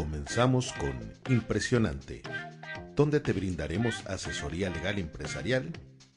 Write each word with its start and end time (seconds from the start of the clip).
Comenzamos 0.00 0.72
con 0.72 0.94
Impresionante, 1.28 2.22
donde 2.96 3.20
te 3.20 3.34
brindaremos 3.34 4.06
asesoría 4.06 4.70
legal 4.70 4.98
empresarial 4.98 5.72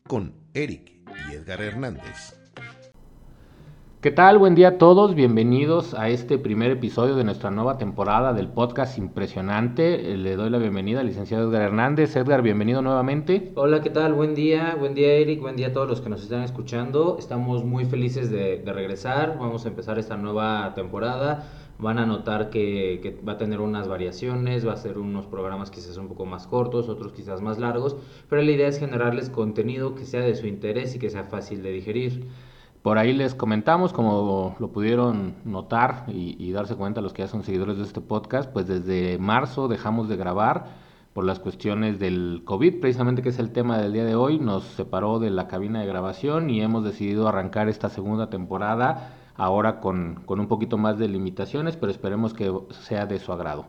con 0.08 0.32
Eric 0.54 0.94
y 1.30 1.34
Edgar 1.34 1.62
Hernández. 1.62 2.40
¿Qué 4.04 4.12
tal? 4.12 4.38
Buen 4.38 4.54
día 4.54 4.68
a 4.68 4.78
todos. 4.78 5.16
Bienvenidos 5.16 5.94
a 5.94 6.10
este 6.10 6.38
primer 6.38 6.72
episodio 6.72 7.16
de 7.16 7.24
nuestra 7.24 7.52
nueva 7.52 7.78
temporada 7.78 8.34
del 8.34 8.50
podcast 8.50 8.98
Impresionante. 8.98 10.18
Le 10.18 10.36
doy 10.36 10.50
la 10.50 10.58
bienvenida 10.58 11.00
al 11.00 11.06
licenciado 11.06 11.50
Edgar 11.50 11.62
Hernández. 11.62 12.14
Edgar, 12.18 12.42
bienvenido 12.42 12.82
nuevamente. 12.82 13.54
Hola, 13.56 13.80
¿qué 13.82 13.90
tal? 13.90 14.12
Buen 14.12 14.36
día. 14.36 14.76
Buen 14.78 14.94
día, 14.94 15.14
Eric. 15.14 15.40
Buen 15.40 15.56
día 15.56 15.68
a 15.68 15.72
todos 15.72 15.88
los 15.88 16.02
que 16.02 16.10
nos 16.10 16.22
están 16.22 16.44
escuchando. 16.44 17.16
Estamos 17.18 17.64
muy 17.64 17.86
felices 17.86 18.30
de, 18.30 18.62
regresar. 18.66 19.38
Vamos 19.40 19.66
a 19.66 19.70
empezar 19.70 19.98
esta 19.98 20.18
nueva 20.18 20.74
temporada. 20.76 21.48
Van 21.80 21.98
a 21.98 22.06
notar 22.06 22.50
que, 22.50 23.20
va 23.28 23.34
a 23.34 23.38
tener 23.38 23.60
unas 23.60 23.88
variaciones, 23.88 24.66
va 24.66 24.74
a 24.74 24.78
ser 24.78 24.98
unos 24.98 25.26
programas 25.26 25.72
quizás 25.72 25.98
un 25.98 26.08
poco 26.08 26.26
más 26.26 26.48
cortos, 26.48 26.88
otros 26.88 27.12
quizás 27.12 27.42
más 27.42 27.58
largos, 27.60 27.96
pero 28.30 28.42
la 28.42 28.52
idea 28.52 28.68
es 28.68 28.80
generarles 28.80 29.30
contenido 29.30 29.96
que 29.96 30.06
sea 30.06 30.22
de 30.22 30.36
su 30.36 30.48
interés 30.48 30.96
y 30.96 31.00
que 31.00 31.10
sea 31.10 31.24
fácil 31.24 31.64
de 31.64 31.72
digerir. 31.72 32.28
Por 32.84 32.98
ahí 32.98 33.14
les 33.14 33.34
comentamos, 33.34 33.94
como 33.94 34.58
lo 34.60 34.72
pudieron 34.74 35.36
notar 35.46 36.06
y, 36.10 36.52
darse 36.52 36.76
cuenta 36.76 37.00
los 37.00 37.14
que 37.14 37.22
ya 37.22 37.30
son 37.30 37.44
seguidores 37.44 37.78
de 37.78 37.84
este 37.84 38.02
podcast, 38.02 38.52
pues 38.52 38.68
desde 38.68 39.18
marzo 39.18 39.70
dejamos 39.70 40.10
de 40.10 40.18
grabar 40.18 40.66
por 41.14 41.24
las 41.24 41.40
cuestiones 41.40 41.98
del 41.98 42.42
COVID, 42.44 42.82
precisamente 42.82 43.22
que 43.22 43.30
es 43.30 43.40
el 43.40 43.52
tema 43.52 43.78
del 43.78 43.94
día 43.94 44.04
de 44.04 44.16
hoy, 44.16 44.38
nos 44.38 44.64
separó 44.66 45.20
de 45.20 45.30
la 45.30 45.48
cabina 45.48 45.80
de 45.80 45.86
grabación 45.86 46.50
y 46.50 46.62
hemos 46.62 46.84
decidido 46.84 47.28
arrancar 47.28 47.70
esta 47.70 47.90
segunda 47.90 48.30
temporada 48.30 49.14
ahora 49.36 49.80
con, 49.80 50.24
un 50.28 50.48
poquito 50.48 50.78
más 50.78 50.98
de 50.98 51.08
limitaciones, 51.08 51.78
pero 51.78 51.92
esperemos 51.92 52.34
que 52.34 52.52
sea 52.72 53.06
de 53.06 53.20
su 53.20 53.32
agrado. 53.32 53.66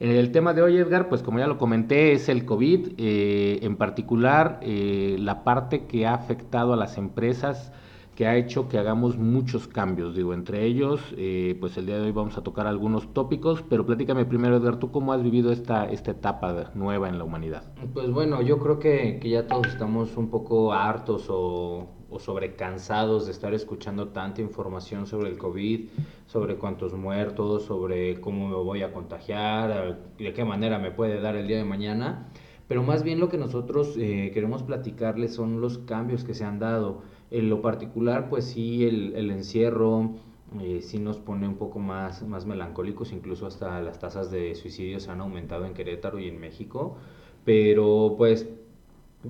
El 0.00 0.32
tema 0.32 0.54
de 0.54 0.62
hoy, 0.62 0.76
Edgar, 0.76 1.08
pues 1.08 1.22
como 1.22 1.38
ya 1.38 1.46
lo 1.46 1.56
comenté, 1.56 2.12
es 2.12 2.28
el 2.28 2.44
COVID, 2.44 2.94
eh, 2.98 3.60
en 3.62 3.76
particular 3.76 4.58
eh, 4.62 5.16
la 5.20 5.44
parte 5.44 5.86
que 5.86 6.06
ha 6.06 6.14
afectado 6.14 6.72
a 6.72 6.76
las 6.76 6.98
empresas 6.98 7.72
que 8.14 8.26
ha 8.26 8.36
hecho 8.36 8.68
que 8.68 8.78
hagamos 8.78 9.16
muchos 9.18 9.66
cambios. 9.66 10.14
Digo, 10.14 10.34
entre 10.34 10.64
ellos, 10.64 11.00
eh, 11.16 11.56
pues 11.60 11.76
el 11.76 11.86
día 11.86 11.96
de 11.96 12.02
hoy 12.02 12.12
vamos 12.12 12.38
a 12.38 12.42
tocar 12.42 12.66
algunos 12.66 13.12
tópicos, 13.12 13.62
pero 13.68 13.84
platícame 13.84 14.24
primero, 14.24 14.56
Edgar, 14.56 14.76
¿tú 14.78 14.90
cómo 14.90 15.12
has 15.12 15.22
vivido 15.22 15.52
esta, 15.52 15.86
esta 15.86 16.12
etapa 16.12 16.70
nueva 16.74 17.08
en 17.08 17.18
la 17.18 17.24
humanidad? 17.24 17.64
Pues 17.92 18.10
bueno, 18.10 18.40
yo 18.42 18.58
creo 18.58 18.78
que, 18.78 19.18
que 19.20 19.30
ya 19.30 19.46
todos 19.46 19.66
estamos 19.66 20.16
un 20.16 20.28
poco 20.28 20.72
hartos 20.72 21.26
o, 21.28 21.88
o 22.14 22.20
sobrecansados 22.20 23.26
de 23.26 23.32
estar 23.32 23.52
escuchando 23.54 24.08
tanta 24.08 24.40
información 24.40 25.06
sobre 25.06 25.30
el 25.30 25.36
COVID, 25.36 25.88
sobre 26.26 26.56
cuántos 26.56 26.94
muertos, 26.94 27.64
sobre 27.64 28.20
cómo 28.20 28.48
me 28.48 28.54
voy 28.54 28.82
a 28.82 28.92
contagiar, 28.92 29.98
de 30.16 30.32
qué 30.32 30.44
manera 30.44 30.78
me 30.78 30.92
puede 30.92 31.20
dar 31.20 31.34
el 31.34 31.48
día 31.48 31.56
de 31.56 31.64
mañana. 31.64 32.28
Pero 32.68 32.82
más 32.82 33.02
bien 33.02 33.18
lo 33.18 33.28
que 33.28 33.36
nosotros 33.36 33.96
eh, 33.98 34.30
queremos 34.32 34.62
platicarles 34.62 35.34
son 35.34 35.60
los 35.60 35.78
cambios 35.78 36.24
que 36.24 36.34
se 36.34 36.44
han 36.44 36.58
dado 36.58 37.02
en 37.30 37.50
lo 37.50 37.60
particular, 37.60 38.28
pues 38.28 38.44
sí, 38.44 38.84
el, 38.86 39.14
el 39.16 39.30
encierro 39.30 40.12
eh, 40.60 40.80
sí 40.82 40.98
nos 40.98 41.18
pone 41.18 41.48
un 41.48 41.56
poco 41.56 41.80
más, 41.80 42.22
más 42.22 42.46
melancólicos, 42.46 43.12
incluso 43.12 43.46
hasta 43.46 43.80
las 43.80 43.98
tasas 43.98 44.30
de 44.30 44.54
suicidios 44.54 45.08
han 45.08 45.20
aumentado 45.20 45.66
en 45.66 45.74
Querétaro 45.74 46.20
y 46.20 46.28
en 46.28 46.38
México, 46.38 46.96
pero 47.44 48.14
pues 48.16 48.48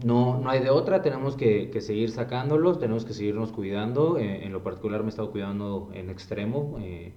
no, 0.03 0.41
no 0.41 0.50
hay 0.50 0.61
de 0.61 0.70
otra, 0.70 1.03
tenemos 1.03 1.37
que, 1.37 1.70
seguir 1.81 2.11
sacándolos, 2.11 2.78
tenemos 2.78 3.05
que 3.05 3.12
seguirnos 3.12 3.53
cuidando, 3.53 4.19
eh, 4.19 4.45
en 4.45 4.53
lo 4.53 4.62
particular 4.62 5.01
me 5.01 5.06
he 5.06 5.11
estado 5.11 5.31
cuidando 5.31 5.91
en 5.95 6.11
extremo. 6.11 6.78
Eh, 6.81 7.12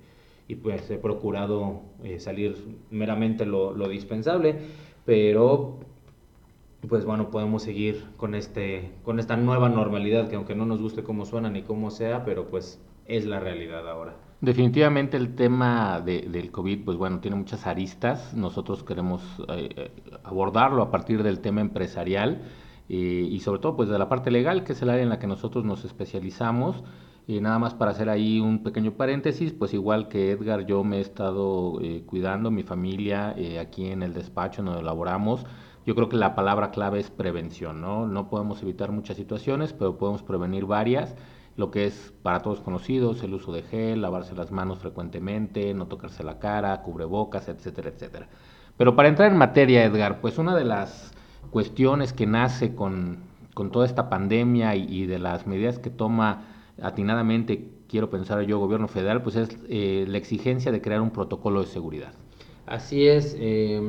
y 0.49 0.55
pues 0.55 0.89
he 0.89 0.97
procurado 0.97 1.81
salir 2.19 2.55
meramente 2.89 3.45
lo, 3.45 3.73
lo 3.73 3.89
dispensable, 3.89 4.55
pero 5.03 5.77
pues 6.87 7.05
bueno, 7.05 7.29
podemos 7.31 7.63
seguir 7.63 8.05
con, 8.17 8.35
este, 8.35 8.91
con 9.03 9.19
esta 9.19 9.35
nueva 9.35 9.69
normalidad 9.69 10.29
que 10.29 10.35
aunque 10.35 10.55
no 10.55 10.65
nos 10.65 10.81
guste 10.81 11.03
cómo 11.03 11.25
suena 11.25 11.49
ni 11.49 11.63
cómo 11.63 11.89
sea, 11.91 12.23
pero 12.23 12.47
pues 12.49 12.79
es 13.05 13.25
la 13.25 13.39
realidad 13.39 13.89
ahora. 13.89 14.15
Definitivamente 14.41 15.17
el 15.17 15.35
tema 15.35 15.99
de, 15.99 16.21
del 16.21 16.51
COVID, 16.51 16.85
pues 16.85 16.97
bueno, 16.97 17.19
tiene 17.19 17.35
muchas 17.35 17.65
aristas. 17.65 18.35
Nosotros 18.35 18.83
queremos 18.83 19.23
eh, 19.49 19.91
abordarlo 20.23 20.83
a 20.83 20.91
partir 20.91 21.23
del 21.23 21.39
tema 21.39 21.61
empresarial 21.61 22.43
eh, 22.89 23.27
y 23.29 23.39
sobre 23.39 23.59
todo 23.59 23.75
pues 23.75 23.89
de 23.89 23.99
la 23.99 24.09
parte 24.09 24.31
legal, 24.31 24.63
que 24.63 24.73
es 24.73 24.81
el 24.81 24.89
área 24.89 25.03
en 25.03 25.09
la 25.09 25.19
que 25.19 25.27
nosotros 25.27 25.65
nos 25.65 25.85
especializamos. 25.85 26.83
Y 27.27 27.41
nada 27.41 27.59
más 27.59 27.73
para 27.73 27.91
hacer 27.91 28.09
ahí 28.09 28.39
un 28.39 28.63
pequeño 28.63 28.93
paréntesis, 28.93 29.51
pues 29.51 29.73
igual 29.73 30.07
que 30.07 30.31
Edgar, 30.31 30.65
yo 30.65 30.83
me 30.85 30.99
he 30.99 31.01
estado 31.01 31.79
eh, 31.81 32.03
cuidando, 32.05 32.51
mi 32.51 32.63
familia, 32.63 33.35
aquí 33.59 33.87
en 33.87 34.01
el 34.01 34.13
despacho 34.13 34.63
donde 34.63 34.79
elaboramos 34.79 35.45
yo 35.87 35.95
creo 35.95 36.09
que 36.09 36.17
la 36.17 36.35
palabra 36.35 36.69
clave 36.69 36.99
es 36.99 37.09
prevención, 37.09 37.79
¿no? 37.79 38.07
No 38.07 38.27
podemos 38.27 38.61
evitar 38.61 38.91
muchas 38.91 39.15
situaciones, 39.15 39.71
pero 39.71 39.97
podemos 39.97 40.21
prevenir 40.21 40.65
varias. 40.65 41.15
Lo 41.55 41.71
que 41.71 41.85
es 41.85 42.13
para 42.23 42.41
todos 42.41 42.59
conocidos, 42.59 43.23
el 43.23 43.33
uso 43.33 43.53
de 43.53 43.63
gel, 43.63 44.01
lavarse 44.01 44.35
las 44.35 44.51
manos 44.51 44.79
frecuentemente, 44.79 45.73
no 45.73 45.87
tocarse 45.87 46.25
la 46.25 46.39
cara, 46.39 46.81
cubrebocas, 46.81 47.47
etcétera, 47.47 47.87
etcétera. 47.87 48.27
Pero 48.75 48.97
para 48.97 49.07
entrar 49.07 49.31
en 49.31 49.37
materia, 49.37 49.85
Edgar, 49.85 50.19
pues 50.19 50.37
una 50.37 50.57
de 50.57 50.65
las 50.65 51.13
cuestiones 51.51 52.13
que 52.13 52.25
nace 52.25 52.75
con, 52.75 53.25
toda 53.71 53.85
esta 53.85 54.09
pandemia 54.09 54.75
y, 54.75 55.05
de 55.05 55.19
las 55.19 55.47
medidas 55.47 55.79
que 55.79 55.89
toma 55.89 56.45
atinadamente, 56.81 57.69
quiero 57.87 58.09
pensar 58.09 58.41
yo, 58.43 58.59
gobierno 58.59 58.87
federal, 58.87 59.23
pues 59.23 59.35
es 59.35 59.57
eh, 59.67 60.05
la 60.07 60.17
exigencia 60.17 60.71
de 60.71 60.81
crear 60.81 61.01
un 61.01 61.09
protocolo 61.09 61.61
de 61.61 61.67
seguridad. 61.67 62.13
Así 62.65 63.07
es. 63.07 63.35
Eh 63.39 63.81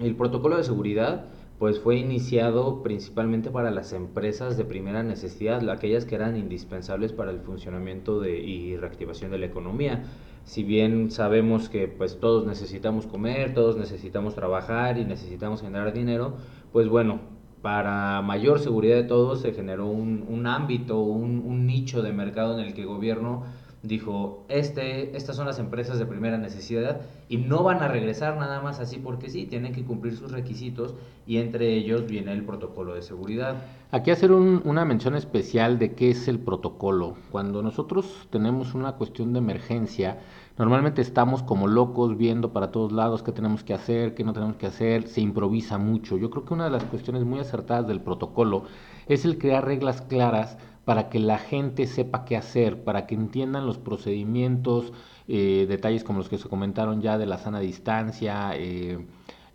el 0.00 0.16
protocolo 0.16 0.56
de 0.56 0.64
seguridad 0.64 1.26
pues 1.58 1.78
fue 1.78 1.96
iniciado 1.98 2.82
principalmente 2.82 3.50
para 3.50 3.70
las 3.70 3.92
empresas 3.92 4.56
de 4.56 4.64
primera 4.64 5.02
necesidad, 5.02 5.68
aquellas 5.68 6.06
que 6.06 6.14
eran 6.14 6.38
indispensables 6.38 7.12
para 7.12 7.30
el 7.30 7.40
funcionamiento 7.40 8.18
de, 8.18 8.38
y 8.40 8.78
reactivación 8.78 9.30
de 9.30 9.36
la 9.36 9.44
economía. 9.44 10.04
Si 10.44 10.64
bien 10.64 11.10
sabemos 11.10 11.68
que 11.68 11.86
pues 11.86 12.18
todos 12.18 12.46
necesitamos 12.46 13.06
comer, 13.06 13.52
todos 13.52 13.76
necesitamos 13.76 14.34
trabajar 14.34 14.96
y 14.96 15.04
necesitamos 15.04 15.60
generar 15.60 15.92
dinero, 15.92 16.36
pues 16.72 16.88
bueno, 16.88 17.20
para 17.62 18.22
mayor 18.22 18.58
seguridad 18.60 18.96
de 18.96 19.04
todos 19.04 19.40
se 19.40 19.52
generó 19.52 19.86
un, 19.86 20.24
un 20.28 20.46
ámbito, 20.46 21.00
un, 21.00 21.42
un 21.44 21.66
nicho 21.66 22.02
de 22.02 22.12
mercado 22.12 22.58
en 22.58 22.66
el 22.66 22.74
que 22.74 22.82
el 22.82 22.86
gobierno 22.86 23.44
dijo, 23.82 24.44
este, 24.48 25.16
estas 25.16 25.36
son 25.36 25.46
las 25.46 25.58
empresas 25.58 25.98
de 25.98 26.04
primera 26.04 26.36
necesidad 26.36 27.00
y 27.28 27.38
no 27.38 27.62
van 27.62 27.82
a 27.82 27.88
regresar 27.88 28.36
nada 28.36 28.60
más 28.60 28.78
así 28.78 28.98
porque 28.98 29.30
sí, 29.30 29.46
tienen 29.46 29.72
que 29.72 29.84
cumplir 29.84 30.16
sus 30.16 30.32
requisitos 30.32 30.94
y 31.26 31.38
entre 31.38 31.72
ellos 31.72 32.06
viene 32.06 32.32
el 32.32 32.44
protocolo 32.44 32.94
de 32.94 33.02
seguridad. 33.02 33.62
Aquí 33.90 34.10
hacer 34.10 34.32
una 34.32 34.84
mención 34.84 35.14
especial 35.14 35.78
de 35.78 35.94
qué 35.94 36.10
es 36.10 36.28
el 36.28 36.38
protocolo. 36.38 37.16
Cuando 37.30 37.62
nosotros 37.62 38.28
tenemos 38.30 38.74
una 38.74 38.92
cuestión 38.92 39.32
de 39.32 39.38
emergencia, 39.38 40.18
normalmente 40.60 41.00
estamos 41.00 41.42
como 41.42 41.66
locos 41.66 42.18
viendo 42.18 42.52
para 42.52 42.70
todos 42.70 42.92
lados 42.92 43.22
qué 43.22 43.32
tenemos 43.32 43.64
que 43.64 43.72
hacer, 43.72 44.14
qué 44.14 44.24
no 44.24 44.34
tenemos 44.34 44.56
que 44.56 44.66
hacer, 44.66 45.08
se 45.08 45.22
improvisa 45.22 45.78
mucho. 45.78 46.18
Yo 46.18 46.28
creo 46.28 46.44
que 46.44 46.52
una 46.52 46.64
de 46.64 46.70
las 46.70 46.84
cuestiones 46.84 47.24
muy 47.24 47.40
acertadas 47.40 47.88
del 47.88 48.02
protocolo 48.02 48.64
es 49.06 49.24
el 49.24 49.38
crear 49.38 49.64
reglas 49.64 50.02
claras 50.02 50.58
para 50.84 51.08
que 51.08 51.18
la 51.18 51.38
gente 51.38 51.86
sepa 51.86 52.26
qué 52.26 52.36
hacer, 52.36 52.84
para 52.84 53.06
que 53.06 53.14
entiendan 53.14 53.64
los 53.64 53.78
procedimientos, 53.78 54.92
eh, 55.28 55.64
detalles 55.66 56.04
como 56.04 56.18
los 56.18 56.28
que 56.28 56.36
se 56.36 56.50
comentaron 56.50 57.00
ya 57.00 57.16
de 57.16 57.24
la 57.24 57.38
sana 57.38 57.60
distancia, 57.60 58.52
eh, 58.54 58.98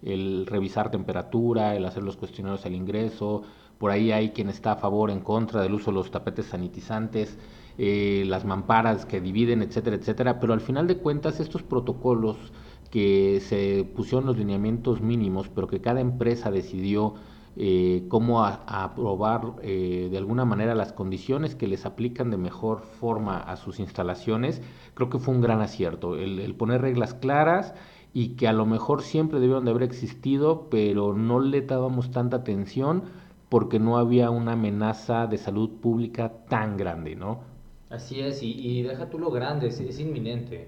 el 0.02 0.48
revisar 0.48 0.90
temperatura, 0.90 1.76
el 1.76 1.86
hacer 1.86 2.02
los 2.02 2.18
cuestionarios 2.18 2.66
al 2.66 2.74
ingreso. 2.74 3.44
Por 3.78 3.92
ahí 3.92 4.12
hay 4.12 4.32
quien 4.32 4.50
está 4.50 4.72
a 4.72 4.78
favor, 4.78 5.12
en 5.12 5.20
contra 5.20 5.62
del 5.62 5.76
uso 5.76 5.92
de 5.92 5.98
los 5.98 6.10
tapetes 6.10 6.48
sanitizantes, 6.48 7.38
eh, 7.78 8.24
las 8.28 8.46
mamparas 8.46 9.06
que 9.06 9.22
dividen, 9.22 9.62
etcétera, 9.62 9.96
etcétera. 9.96 10.40
Pero 10.40 10.54
al 10.54 10.62
final 10.62 10.88
de 10.88 10.98
cuentas, 10.98 11.40
estos 11.40 11.64
protocolos 11.64 12.38
que 12.90 13.42
se 13.42 13.84
pusieron 13.96 14.26
los 14.26 14.38
lineamientos 14.38 15.02
mínimos, 15.02 15.50
pero 15.50 15.68
que 15.68 15.82
cada 15.82 16.00
empresa 16.00 16.52
decidió 16.52 17.16
eh, 17.58 18.06
cómo 18.10 18.44
aprobar 18.46 19.54
eh, 19.62 20.10
de 20.12 20.18
alguna 20.18 20.44
manera 20.44 20.76
las 20.76 20.92
condiciones 20.92 21.56
que 21.56 21.68
les 21.68 21.86
aplican 21.86 22.30
de 22.30 22.38
mejor 22.38 22.82
forma 22.82 23.38
a 23.38 23.56
sus 23.56 23.80
instalaciones, 23.80 24.62
creo 24.94 25.10
que 25.10 25.20
fue 25.20 25.34
un 25.34 25.42
gran 25.42 25.62
acierto, 25.62 26.18
el, 26.18 26.54
poner 26.56 26.82
reglas 26.82 27.14
claras 27.14 27.74
y 28.14 28.36
que 28.36 28.50
a 28.50 28.54
lo 28.54 28.66
mejor 28.66 29.02
siempre 29.04 29.40
debieron 29.40 29.64
de 29.64 29.72
haber 29.72 29.84
existido, 29.84 30.68
pero 30.70 31.14
no 31.14 31.40
le 31.40 31.62
dábamos 31.62 32.12
tanta 32.12 32.38
atención 32.38 33.04
porque 33.48 33.80
no 33.80 33.98
había 33.98 34.32
una 34.32 34.54
amenaza 34.54 35.28
de 35.28 35.38
salud 35.38 35.80
pública 35.82 36.46
tan 36.50 36.76
grande, 36.76 37.16
¿no? 37.16 37.55
Así 37.96 38.20
es, 38.20 38.44
y, 38.44 38.84
deja 38.84 39.10
tú 39.10 39.18
lo 39.20 39.32
grande, 39.32 39.68
es, 39.68 40.00
inminente. 40.00 40.68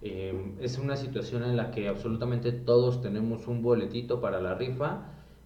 Eh, 0.00 0.54
es 0.60 0.78
una 0.78 0.96
situación 0.96 1.42
en 1.42 1.56
la 1.56 1.72
que 1.72 1.88
absolutamente 1.88 2.52
todos 2.52 3.02
tenemos 3.02 3.48
un 3.48 3.62
boletito 3.62 4.20
para 4.20 4.40
la 4.40 4.54
rifa 4.54 5.02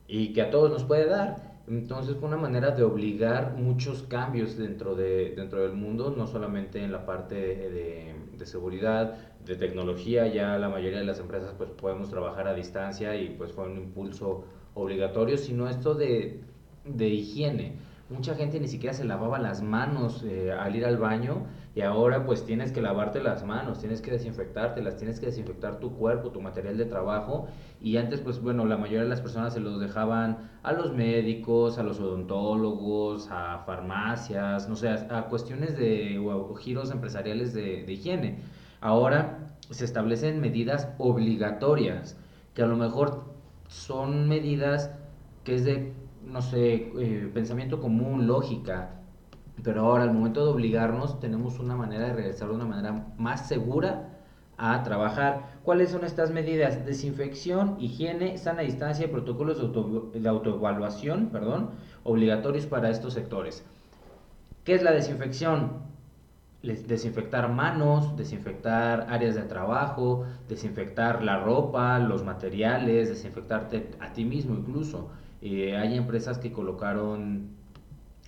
y 0.06 0.34
que 0.34 0.42
a 0.42 0.50
todos 0.50 0.70
nos 0.70 0.84
puede 0.84 1.06
dar. 1.06 1.52
Entonces 1.66 2.16
fue 2.16 2.28
una 2.28 2.36
manera 2.36 2.72
de 2.72 2.82
obligar 2.82 3.54
muchos 3.56 4.02
cambios 4.02 4.58
dentro, 4.58 4.94
de, 4.94 5.34
dentro 5.34 5.62
del 5.62 5.72
mundo, 5.72 6.14
no 6.14 6.26
solamente 6.26 6.84
en 6.84 6.92
la 6.92 7.06
parte 7.06 7.34
de, 7.34 8.14
de 8.36 8.46
seguridad, 8.46 9.16
de 9.46 9.56
tecnología, 9.56 10.26
ya 10.26 10.58
la 10.58 10.68
mayoría 10.68 10.98
de 10.98 11.06
las 11.06 11.18
empresas 11.18 11.54
pues 11.56 11.70
podemos 11.70 12.10
trabajar 12.10 12.46
a 12.46 12.54
distancia 12.54 13.16
y 13.16 13.30
pues 13.30 13.52
fue 13.52 13.64
un 13.64 13.78
impulso 13.78 14.44
obligatorio, 14.74 15.38
sino 15.38 15.68
esto 15.68 15.94
de, 15.94 16.40
de 16.84 17.08
higiene. 17.08 17.76
Mucha 18.12 18.34
gente 18.34 18.60
ni 18.60 18.68
siquiera 18.68 18.94
se 18.94 19.04
lavaba 19.04 19.38
las 19.38 19.62
manos 19.62 20.22
eh, 20.24 20.52
al 20.52 20.76
ir 20.76 20.84
al 20.84 20.98
baño 20.98 21.46
y 21.74 21.80
ahora 21.80 22.26
pues 22.26 22.44
tienes 22.44 22.70
que 22.70 22.82
lavarte 22.82 23.22
las 23.22 23.44
manos, 23.44 23.78
tienes 23.78 24.02
que 24.02 24.10
desinfectártelas, 24.10 24.98
tienes 24.98 25.18
que 25.18 25.26
desinfectar 25.26 25.80
tu 25.80 25.96
cuerpo, 25.96 26.30
tu 26.30 26.42
material 26.42 26.76
de 26.76 26.84
trabajo 26.84 27.48
y 27.80 27.96
antes 27.96 28.20
pues 28.20 28.40
bueno, 28.40 28.66
la 28.66 28.76
mayoría 28.76 29.02
de 29.02 29.08
las 29.08 29.22
personas 29.22 29.54
se 29.54 29.60
los 29.60 29.80
dejaban 29.80 30.50
a 30.62 30.72
los 30.72 30.92
médicos, 30.92 31.78
a 31.78 31.82
los 31.82 32.00
odontólogos, 32.00 33.28
a 33.30 33.62
farmacias, 33.64 34.68
no 34.68 34.76
sé, 34.76 34.88
a, 34.88 35.26
cuestiones 35.30 35.76
de 35.78 36.20
giros 36.60 36.90
empresariales 36.90 37.54
de, 37.54 37.84
de 37.84 37.92
higiene. 37.92 38.40
Ahora 38.80 39.54
se 39.70 39.84
establecen 39.84 40.40
medidas 40.40 40.88
obligatorias 40.98 42.18
que 42.54 42.62
a 42.62 42.66
lo 42.66 42.76
mejor 42.76 43.24
son 43.68 44.28
medidas 44.28 44.90
que 45.44 45.54
es 45.54 45.64
de, 45.64 45.92
no 46.26 46.42
sé, 46.42 46.92
eh, 46.98 47.30
pensamiento 47.32 47.80
común, 47.80 48.26
lógica, 48.26 49.00
pero 49.62 49.82
ahora 49.82 50.04
al 50.04 50.12
momento 50.12 50.44
de 50.44 50.52
obligarnos 50.52 51.20
tenemos 51.20 51.58
una 51.58 51.76
manera 51.76 52.06
de 52.06 52.12
regresar 52.14 52.48
de 52.48 52.54
una 52.54 52.64
manera 52.64 53.06
más 53.18 53.48
segura 53.48 54.08
a 54.56 54.82
trabajar. 54.82 55.58
¿Cuáles 55.64 55.90
son 55.90 56.04
estas 56.04 56.30
medidas? 56.30 56.84
Desinfección, 56.84 57.76
higiene, 57.78 58.38
sana 58.38 58.62
distancia 58.62 59.06
y 59.06 59.08
protocolos 59.08 59.58
de, 59.58 60.20
de 60.20 60.28
autoevaluación, 60.28 61.28
perdón, 61.28 61.70
obligatorios 62.04 62.66
para 62.66 62.90
estos 62.90 63.14
sectores. 63.14 63.64
¿Qué 64.64 64.74
es 64.74 64.82
la 64.82 64.92
desinfección? 64.92 65.92
desinfectar 66.62 67.48
manos, 67.48 68.16
desinfectar 68.16 69.08
áreas 69.10 69.34
de 69.34 69.42
trabajo, 69.42 70.24
desinfectar 70.48 71.22
la 71.24 71.40
ropa, 71.40 71.98
los 71.98 72.22
materiales, 72.24 73.08
desinfectarte 73.08 73.90
a 74.00 74.12
ti 74.12 74.24
mismo 74.24 74.54
incluso. 74.54 75.10
Eh, 75.42 75.76
hay 75.76 75.96
empresas 75.96 76.38
que 76.38 76.52
colocaron 76.52 77.48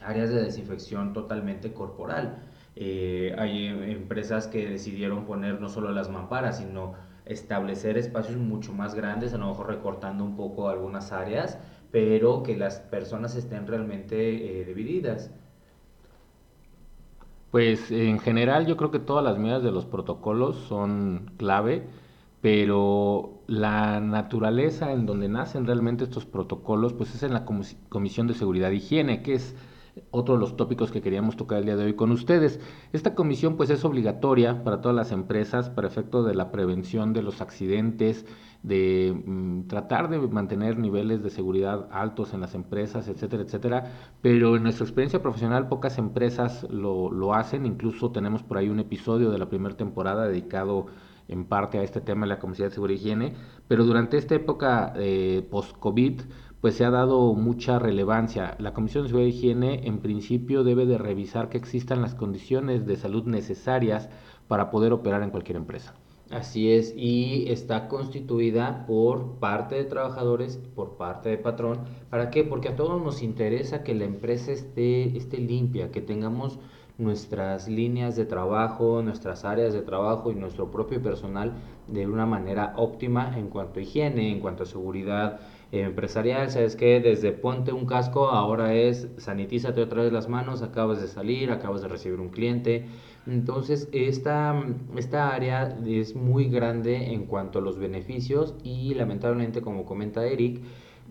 áreas 0.02 0.30
de 0.30 0.42
desinfección 0.42 1.12
totalmente 1.12 1.72
corporal. 1.72 2.42
Eh, 2.76 3.34
hay 3.38 3.66
empresas 3.66 4.48
que 4.48 4.68
decidieron 4.68 5.24
poner 5.24 5.60
no 5.60 5.68
solo 5.68 5.92
las 5.92 6.10
mamparas, 6.10 6.58
sino 6.58 6.94
establecer 7.24 7.96
espacios 7.96 8.36
mucho 8.36 8.72
más 8.72 8.94
grandes, 8.94 9.32
a 9.32 9.38
lo 9.38 9.46
mejor 9.46 9.68
recortando 9.68 10.24
un 10.24 10.36
poco 10.36 10.68
algunas 10.68 11.12
áreas, 11.12 11.58
pero 11.90 12.42
que 12.42 12.56
las 12.56 12.80
personas 12.80 13.36
estén 13.36 13.66
realmente 13.66 14.60
eh, 14.60 14.64
divididas. 14.64 15.30
Pues 17.52 17.92
en 17.92 18.18
general 18.18 18.66
yo 18.66 18.76
creo 18.76 18.90
que 18.90 18.98
todas 18.98 19.24
las 19.24 19.38
medidas 19.38 19.62
de 19.62 19.70
los 19.70 19.86
protocolos 19.86 20.56
son 20.68 21.30
clave, 21.36 21.84
pero 22.44 23.42
la 23.46 24.00
naturaleza 24.00 24.92
en 24.92 25.06
donde 25.06 25.30
nacen 25.30 25.66
realmente 25.66 26.04
estos 26.04 26.26
protocolos 26.26 26.92
pues 26.92 27.14
es 27.14 27.22
en 27.22 27.32
la 27.32 27.46
Comisión 27.46 28.26
de 28.26 28.34
Seguridad 28.34 28.70
e 28.70 28.74
Higiene, 28.74 29.22
que 29.22 29.32
es 29.32 29.54
otro 30.10 30.34
de 30.34 30.40
los 30.40 30.56
tópicos 30.56 30.90
que 30.90 31.00
queríamos 31.00 31.36
tocar 31.36 31.58
el 31.58 31.64
día 31.66 31.76
de 31.76 31.84
hoy 31.84 31.94
con 31.94 32.10
ustedes. 32.10 32.60
Esta 32.92 33.14
comisión 33.14 33.56
pues 33.56 33.70
es 33.70 33.84
obligatoria 33.84 34.64
para 34.64 34.80
todas 34.80 34.96
las 34.96 35.12
empresas 35.12 35.70
para 35.70 35.88
efecto 35.88 36.24
de 36.24 36.34
la 36.34 36.50
prevención 36.50 37.12
de 37.12 37.22
los 37.22 37.40
accidentes, 37.40 38.26
de 38.62 39.14
mm, 39.24 39.66
tratar 39.68 40.08
de 40.08 40.18
mantener 40.18 40.78
niveles 40.78 41.22
de 41.22 41.30
seguridad 41.30 41.88
altos 41.92 42.32
en 42.32 42.40
las 42.40 42.54
empresas, 42.54 43.08
etcétera, 43.08 43.42
etcétera. 43.42 43.92
Pero 44.22 44.56
en 44.56 44.62
nuestra 44.62 44.84
experiencia 44.84 45.22
profesional 45.22 45.68
pocas 45.68 45.98
empresas 45.98 46.66
lo, 46.70 47.10
lo 47.10 47.34
hacen, 47.34 47.66
incluso 47.66 48.10
tenemos 48.10 48.42
por 48.42 48.58
ahí 48.58 48.68
un 48.68 48.80
episodio 48.80 49.30
de 49.30 49.38
la 49.38 49.48
primera 49.48 49.76
temporada 49.76 50.26
dedicado 50.26 50.86
en 51.28 51.44
parte 51.44 51.78
a 51.78 51.82
este 51.82 52.00
tema 52.00 52.26
de 52.26 52.28
la 52.28 52.38
Comisión 52.38 52.68
de 52.68 52.74
Seguridad 52.74 52.98
y 52.98 53.02
Higiene, 53.02 53.34
pero 53.68 53.84
durante 53.84 54.18
esta 54.18 54.34
época 54.34 54.92
eh, 54.96 55.46
post-COVID, 55.50 56.20
pues 56.64 56.76
se 56.76 56.86
ha 56.86 56.90
dado 56.90 57.34
mucha 57.34 57.78
relevancia. 57.78 58.56
La 58.58 58.72
Comisión 58.72 59.04
de 59.04 59.08
Seguridad 59.08 59.30
y 59.30 59.36
Higiene 59.36 59.86
en 59.86 59.98
principio 59.98 60.64
debe 60.64 60.86
de 60.86 60.96
revisar 60.96 61.50
que 61.50 61.58
existan 61.58 62.00
las 62.00 62.14
condiciones 62.14 62.86
de 62.86 62.96
salud 62.96 63.26
necesarias 63.26 64.08
para 64.48 64.70
poder 64.70 64.94
operar 64.94 65.22
en 65.22 65.28
cualquier 65.28 65.58
empresa. 65.58 65.94
Así 66.30 66.72
es, 66.72 66.94
y 66.96 67.44
está 67.48 67.86
constituida 67.86 68.86
por 68.86 69.40
parte 69.40 69.74
de 69.74 69.84
trabajadores, 69.84 70.56
por 70.74 70.96
parte 70.96 71.28
de 71.28 71.36
patrón. 71.36 71.80
¿Para 72.08 72.30
qué? 72.30 72.44
Porque 72.44 72.70
a 72.70 72.76
todos 72.76 73.02
nos 73.02 73.22
interesa 73.22 73.82
que 73.82 73.94
la 73.94 74.06
empresa 74.06 74.50
esté, 74.50 75.18
esté 75.18 75.36
limpia, 75.36 75.90
que 75.90 76.00
tengamos 76.00 76.58
nuestras 76.96 77.68
líneas 77.68 78.16
de 78.16 78.24
trabajo, 78.24 79.02
nuestras 79.02 79.44
áreas 79.44 79.74
de 79.74 79.82
trabajo 79.82 80.32
y 80.32 80.34
nuestro 80.34 80.70
propio 80.70 81.02
personal 81.02 81.52
de 81.86 82.06
una 82.06 82.26
manera 82.26 82.74
óptima 82.76 83.38
en 83.38 83.48
cuanto 83.48 83.78
a 83.78 83.82
higiene, 83.82 84.30
en 84.30 84.40
cuanto 84.40 84.62
a 84.62 84.66
seguridad 84.66 85.40
empresarial. 85.72 86.50
Sabes 86.50 86.76
que 86.76 87.00
desde 87.00 87.32
ponte 87.32 87.72
un 87.72 87.86
casco 87.86 88.28
ahora 88.28 88.74
es 88.74 89.08
sanitízate 89.18 89.82
otra 89.82 90.02
vez 90.02 90.12
las 90.12 90.28
manos, 90.28 90.62
acabas 90.62 91.00
de 91.00 91.08
salir, 91.08 91.50
acabas 91.50 91.82
de 91.82 91.88
recibir 91.88 92.20
un 92.20 92.30
cliente. 92.30 92.86
Entonces, 93.26 93.88
esta, 93.92 94.54
esta 94.96 95.34
área 95.34 95.78
es 95.86 96.14
muy 96.14 96.48
grande 96.48 97.12
en 97.12 97.26
cuanto 97.26 97.58
a 97.58 97.62
los 97.62 97.78
beneficios 97.78 98.54
y 98.62 98.94
lamentablemente, 98.94 99.62
como 99.62 99.84
comenta 99.84 100.26
Eric, 100.26 100.62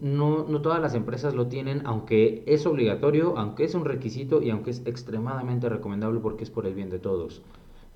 no, 0.01 0.45
no 0.47 0.61
todas 0.61 0.81
las 0.81 0.95
empresas 0.95 1.33
lo 1.33 1.47
tienen, 1.47 1.81
aunque 1.85 2.43
es 2.47 2.65
obligatorio, 2.65 3.37
aunque 3.37 3.63
es 3.63 3.75
un 3.75 3.85
requisito 3.85 4.41
y 4.41 4.49
aunque 4.49 4.71
es 4.71 4.81
extremadamente 4.85 5.69
recomendable 5.69 6.19
porque 6.19 6.43
es 6.43 6.49
por 6.49 6.65
el 6.65 6.73
bien 6.73 6.89
de 6.89 6.99
todos. 6.99 7.41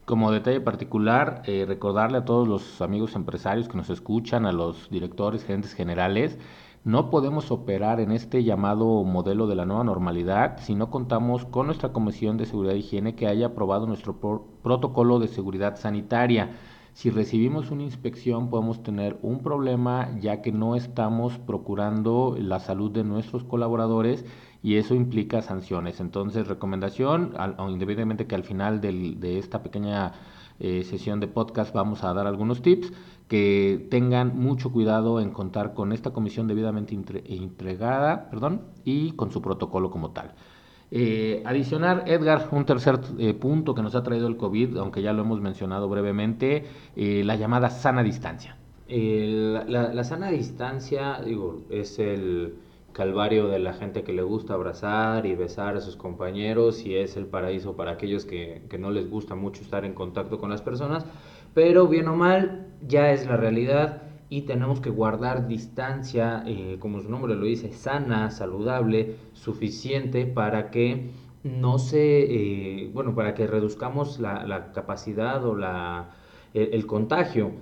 Como 0.07 0.31
detalle 0.31 0.62
particular, 0.62 1.42
eh, 1.48 1.65
recordarle 1.68 2.19
a 2.19 2.24
todos 2.24 2.48
los 2.48 2.81
amigos 2.81 3.13
empresarios 3.18 3.68
que 3.68 3.75
nos 3.75 3.89
escuchan, 3.89 4.45
a 4.45 4.54
los 4.54 4.89
directores, 4.89 5.44
gerentes 5.44 5.74
generales, 5.74 6.39
no 6.86 7.09
podemos 7.09 7.51
operar 7.51 8.00
en 8.00 8.13
este 8.13 8.45
llamado 8.45 9.04
modelo 9.04 9.48
de 9.48 9.56
la 9.56 9.65
nueva 9.65 9.83
normalidad 9.83 10.59
si 10.59 10.75
no 10.75 10.89
contamos 10.89 11.44
con 11.44 11.65
nuestra 11.65 11.92
Comisión 11.92 12.38
de 12.38 12.45
Seguridad 12.45 12.75
e 12.75 12.80
Higiene 12.80 13.15
que 13.15 13.27
haya 13.27 13.48
aprobado 13.48 13.86
nuestro 13.86 14.18
protocolo 14.63 15.19
de 15.19 15.27
seguridad 15.27 15.75
sanitaria. 15.75 16.51
Si 16.94 17.10
recibimos 17.10 17.69
una 17.69 17.83
inspección 17.83 18.50
podemos 18.50 18.83
tener 18.83 19.19
un 19.21 19.39
problema 19.39 20.18
ya 20.21 20.42
que 20.42 20.53
no 20.53 20.77
estamos 20.77 21.38
procurando 21.38 22.38
la 22.39 22.62
salud 22.62 22.92
de 22.92 23.03
nuestros 23.03 23.44
colaboradores 23.44 24.24
y 24.63 24.75
eso 24.75 24.95
implica 24.95 25.42
sanciones. 25.42 26.00
Entonces, 26.00 26.48
recomendación, 26.48 27.33
independientemente 27.59 28.27
que 28.27 28.36
al 28.36 28.44
final 28.44 28.81
de 28.81 29.39
esta 29.39 29.63
pequeña 29.63 30.13
eh, 30.59 30.83
sesión 30.83 31.19
de 31.19 31.27
podcast 31.27 31.74
vamos 31.74 32.04
a 32.04 32.13
dar 32.13 32.25
algunos 32.25 32.62
tips 32.62 32.92
que 33.27 33.88
tengan 33.92 34.38
mucho 34.38 34.71
cuidado 34.71 35.19
en 35.19 35.31
contar 35.31 35.74
con 35.74 35.91
esta 35.91 36.12
comisión 36.12 36.48
debidamente 36.48 36.96
entregada 36.96 38.29
perdón, 38.29 38.62
y 38.84 39.12
con 39.12 39.31
su 39.31 39.41
protocolo 39.41 39.91
como 39.91 40.12
tal. 40.12 40.34
Eh, 40.89 41.43
adicionar, 41.46 42.05
Edgar, 42.08 42.48
un 42.51 42.65
tercer 42.65 43.00
eh, 43.20 43.34
punto 43.34 43.75
que 43.75 43.81
nos 43.81 43.93
ha 43.96 44.03
traído 44.03 44.27
el 44.27 44.38
COVID, 44.38 44.77
aunque 44.77 45.01
ya 45.01 45.12
lo 45.12 45.24
hemos 45.24 45.41
mencionado 45.41 45.89
brevemente, 45.89 46.65
eh, 46.96 47.24
la 47.25 47.36
llamada 47.36 47.70
sana 47.70 48.03
distancia. 48.03 48.58
La, 48.89 49.93
la, 49.93 50.03
sana 50.05 50.31
distancia, 50.31 51.20
digo, 51.22 51.63
es 51.70 52.00
el 52.00 52.55
calvario 52.98 53.48
de 53.48 53.60
la 53.60 53.74
gente 53.74 54.04
que 54.04 54.12
le 54.12 54.24
gusta 54.24 54.56
abrazar 54.56 55.25
y 55.27 55.36
besar 55.36 55.77
a 55.77 55.82
sus 55.82 55.96
compañeros 55.96 56.84
y 56.86 56.96
es 56.96 57.16
el 57.16 57.27
paraíso 57.27 57.77
para 57.77 57.92
aquellos 57.92 58.25
que, 58.25 58.63
que 58.70 58.80
no 58.80 58.89
les 58.92 59.08
gusta 59.10 59.36
mucho 59.36 59.62
estar 59.62 59.86
en 59.86 59.94
contacto 59.94 60.39
con 60.39 60.50
las 60.50 60.63
personas 60.63 61.06
pero 61.58 61.88
bien 61.88 62.08
o 62.08 62.16
mal, 62.16 62.68
ya 62.88 63.12
es 63.12 63.25
la 63.25 63.36
realidad 63.36 64.04
y 64.30 64.42
tenemos 64.44 64.80
que 64.80 64.92
guardar 64.92 65.48
distancia, 65.48 66.44
eh, 66.46 66.77
como 66.80 67.01
su 67.01 67.10
nombre 67.10 67.34
lo 67.34 67.46
dice, 67.46 67.74
sana, 67.74 68.30
saludable, 68.30 69.16
suficiente 69.34 70.27
para 70.27 70.70
que 70.70 71.10
no 71.44 71.80
se, 71.80 72.84
eh, 72.84 72.92
bueno, 72.94 73.16
para 73.16 73.34
que 73.34 73.48
reduzcamos 73.48 74.20
la, 74.20 74.72
capacidad 74.72 75.44
o 75.46 75.56
la, 75.56 76.12
el, 76.54 76.86
contagio. 76.86 77.54